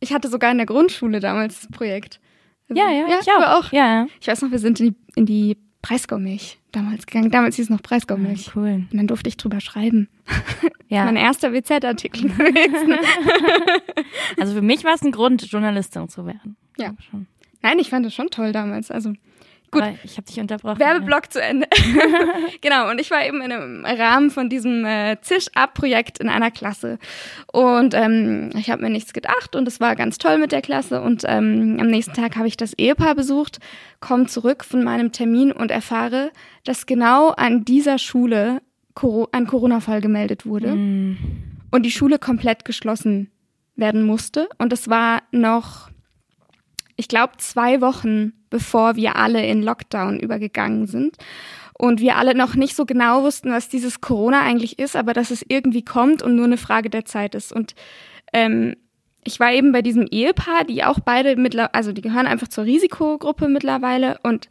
[0.00, 2.20] Ich hatte sogar in der Grundschule damals das Projekt.
[2.68, 3.58] Also, ja, ja, ja, ich auch.
[3.58, 3.72] auch.
[3.72, 4.06] Ja.
[4.20, 7.30] Ich weiß noch, wir sind in die, in die Breisgau-Milch damals gegangen.
[7.30, 8.46] Damals hieß es noch Breisgau-Milch.
[8.46, 8.86] Ja, ah, cool.
[8.90, 10.08] Und dann durfte ich drüber schreiben.
[10.88, 11.06] Ja.
[11.06, 12.94] mein erster WZ-Artikel gewesen.
[14.38, 16.56] also für mich war es ein Grund, Journalistin zu werden.
[16.76, 16.94] Ja.
[17.10, 17.26] Schon.
[17.62, 18.92] Nein, ich fand das schon toll damals.
[18.92, 19.14] Also
[19.74, 19.98] Gut.
[20.04, 20.78] Ich habe dich unterbrochen.
[20.78, 21.30] Werbeblock ja.
[21.30, 21.66] zu Ende.
[22.60, 26.98] genau, und ich war eben in einem Rahmen von diesem äh, Zisch-Ab-Projekt in einer Klasse.
[27.52, 31.02] Und ähm, ich habe mir nichts gedacht und es war ganz toll mit der Klasse.
[31.02, 33.58] Und ähm, am nächsten Tag habe ich das Ehepaar besucht,
[34.00, 36.30] komme zurück von meinem Termin und erfahre,
[36.64, 38.60] dass genau an dieser Schule
[39.32, 41.18] ein Corona-Fall gemeldet wurde mm.
[41.72, 43.30] und die Schule komplett geschlossen
[43.76, 44.48] werden musste.
[44.58, 45.90] Und es war noch
[46.96, 51.16] ich glaube, zwei Wochen bevor wir alle in Lockdown übergegangen sind.
[51.76, 55.32] Und wir alle noch nicht so genau wussten, was dieses Corona eigentlich ist, aber dass
[55.32, 57.52] es irgendwie kommt und nur eine Frage der Zeit ist.
[57.52, 57.74] Und
[58.32, 58.76] ähm,
[59.24, 62.62] ich war eben bei diesem Ehepaar, die auch beide mittlerweile, also die gehören einfach zur
[62.64, 64.18] Risikogruppe mittlerweile.
[64.22, 64.48] Und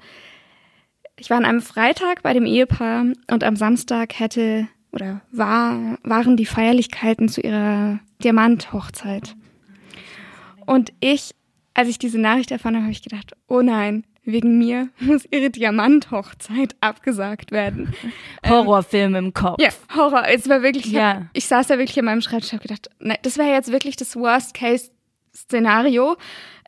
[1.17, 6.35] ich war an einem Freitag bei dem Ehepaar und am Samstag hätte oder war, waren
[6.35, 9.33] die Feierlichkeiten zu ihrer Diamanthochzeit.
[10.65, 11.35] Und ich
[11.73, 15.49] als ich diese Nachricht erfahren habe, habe ich gedacht, oh nein, wegen mir muss ihre
[15.49, 17.93] Diamanthochzeit abgesagt werden.
[18.47, 19.61] Horrorfilm im Kopf.
[19.61, 20.27] Ja, Horror.
[20.27, 21.27] Es war wirklich, ja.
[21.33, 23.95] ich saß da wirklich in meinem Schreibtisch und habe gedacht, nein, das wäre jetzt wirklich
[23.95, 26.17] das Worst-Case-Szenario.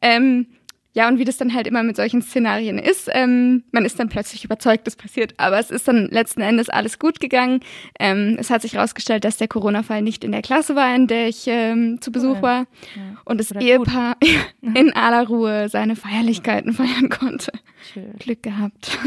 [0.01, 0.47] Ähm,
[0.95, 4.07] ja, und wie das dann halt immer mit solchen Szenarien ist, ähm, man ist dann
[4.07, 5.33] plötzlich überzeugt, das passiert.
[5.35, 7.59] Aber es ist dann letzten Endes alles gut gegangen.
[7.99, 11.27] Ähm, es hat sich herausgestellt, dass der Corona-Fall nicht in der Klasse war, in der
[11.27, 12.59] ich ähm, zu Besuch war.
[12.95, 13.17] Ja.
[13.25, 14.15] Und das Oder Ehepaar
[14.61, 17.51] in aller Ruhe seine Feierlichkeiten feiern konnte.
[17.93, 18.13] Schön.
[18.17, 18.97] Glück gehabt.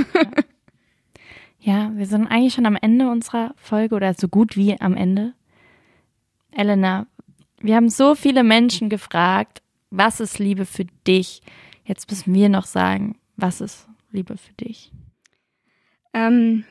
[1.59, 1.84] Ja.
[1.84, 5.32] ja, wir sind eigentlich schon am Ende unserer Folge oder so gut wie am Ende.
[6.53, 7.07] Elena,
[7.61, 11.41] wir haben so viele Menschen gefragt, was ist Liebe für dich?
[11.89, 14.93] Jetzt müssen wir noch sagen, was ist Liebe für dich?
[16.12, 16.64] Ähm,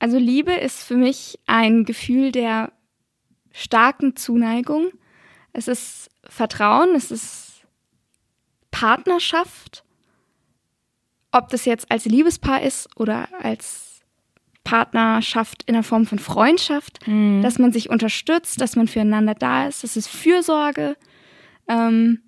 [0.00, 2.72] also Liebe ist für mich ein Gefühl der
[3.52, 4.90] starken Zuneigung.
[5.52, 7.62] Es ist Vertrauen, es ist
[8.72, 9.84] Partnerschaft.
[11.30, 14.00] Ob das jetzt als Liebespaar ist oder als
[14.64, 17.40] Partnerschaft in der Form von Freundschaft, mhm.
[17.40, 19.84] dass man sich unterstützt, dass man füreinander da ist.
[19.84, 20.96] Es ist Fürsorge.
[21.68, 22.20] Ähm,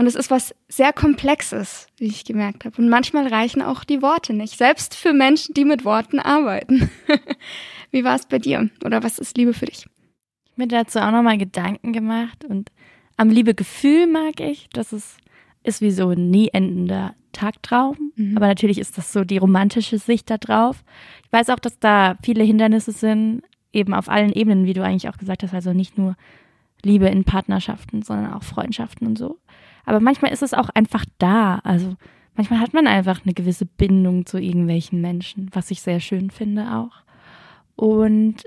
[0.00, 2.80] und es ist was sehr Komplexes, wie ich gemerkt habe.
[2.80, 6.90] Und manchmal reichen auch die Worte nicht, selbst für Menschen, die mit Worten arbeiten.
[7.90, 8.70] wie war es bei dir?
[8.82, 9.80] Oder was ist Liebe für dich?
[9.80, 12.46] Ich habe mir dazu auch nochmal Gedanken gemacht.
[12.46, 12.72] Und
[13.18, 15.18] am Liebegefühl mag ich, dass es
[15.64, 18.12] ist wie so ein nie endender Tagtraum.
[18.16, 18.38] Mhm.
[18.38, 20.82] Aber natürlich ist das so die romantische Sicht da drauf.
[21.26, 25.10] Ich weiß auch, dass da viele Hindernisse sind, eben auf allen Ebenen, wie du eigentlich
[25.10, 25.52] auch gesagt hast.
[25.52, 26.16] Also nicht nur
[26.82, 29.36] Liebe in Partnerschaften, sondern auch Freundschaften und so.
[29.90, 31.56] Aber manchmal ist es auch einfach da.
[31.64, 31.96] Also
[32.36, 36.76] manchmal hat man einfach eine gewisse Bindung zu irgendwelchen Menschen, was ich sehr schön finde
[36.76, 37.02] auch.
[37.74, 38.44] Und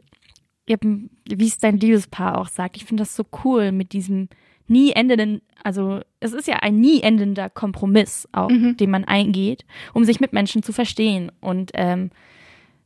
[0.65, 4.29] eben, wie es dein Liebespaar auch sagt, ich finde das so cool mit diesem
[4.67, 8.77] nie endenden, also es ist ja ein nie endender Kompromiss auch, mhm.
[8.77, 11.29] den man eingeht, um sich mit Menschen zu verstehen.
[11.41, 12.11] Und ähm,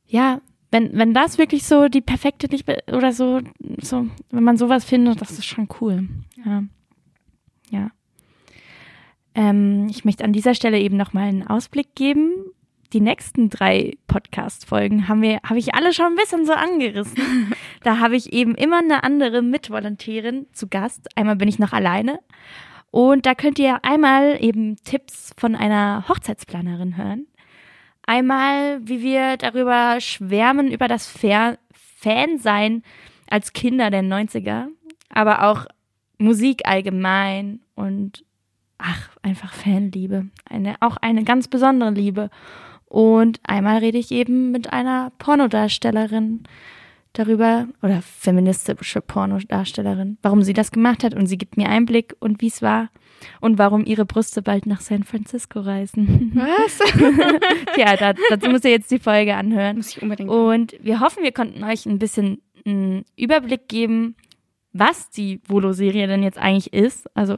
[0.08, 0.41] ja,
[0.72, 3.39] wenn, wenn das wirklich so die perfekte Liebe oder so,
[3.84, 6.10] so, wenn man sowas findet, das ist schon cool.
[6.43, 6.64] Ja.
[9.38, 12.32] Ähm, ich möchte an dieser Stelle eben nochmal einen Ausblick geben.
[12.94, 17.54] die nächsten drei Podcast-Folgen haben wir, habe ich alle schon ein bisschen so angerissen.
[17.84, 21.10] da habe ich eben immer eine andere Mitvolontärin zu Gast.
[21.16, 22.20] Einmal bin ich noch alleine.
[22.90, 27.28] Und da könnt ihr einmal eben Tipps von einer Hochzeitsplanerin hören.
[28.04, 31.58] Einmal, wie wir darüber schwärmen, über das Fan
[32.00, 32.84] Fansein
[33.30, 34.68] als Kinder der 90er,
[35.10, 35.66] aber auch
[36.18, 38.24] Musik allgemein und
[38.78, 40.28] ach, einfach Fanliebe.
[40.50, 42.30] Eine, auch eine ganz besondere Liebe.
[42.86, 46.44] Und einmal rede ich eben mit einer Pornodarstellerin
[47.14, 52.42] darüber, oder feministische Pornodarstellerin, warum sie das gemacht hat und sie gibt mir Einblick und
[52.42, 52.90] wie es war
[53.42, 56.32] und warum ihre Brüste bald nach San Francisco reisen.
[56.36, 56.80] Was?
[57.78, 59.78] ja, da, dazu muss ihr jetzt die Folge anhören.
[59.78, 60.30] Muss ich unbedingt.
[60.30, 64.16] Und wir hoffen, wir konnten euch ein bisschen einen Überblick geben,
[64.74, 67.10] was die Volo-Serie denn jetzt eigentlich ist.
[67.16, 67.38] Also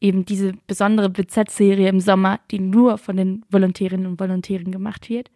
[0.00, 5.30] eben diese besondere BZ-Serie im Sommer, die nur von den Volontärinnen und Volontären gemacht wird.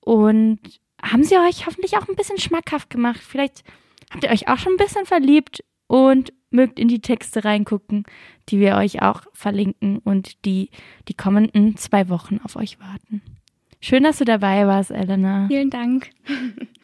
[0.00, 0.60] Und
[1.02, 3.20] haben sie euch hoffentlich auch ein bisschen schmackhaft gemacht.
[3.20, 3.64] Vielleicht
[4.10, 8.04] habt ihr euch auch schon ein bisschen verliebt und mögt in die Texte reingucken,
[8.48, 10.70] die wir euch auch verlinken und die
[11.08, 13.22] die kommenden zwei Wochen auf euch warten.
[13.80, 15.46] Schön, dass du dabei warst, Elena.
[15.48, 16.10] Vielen Dank.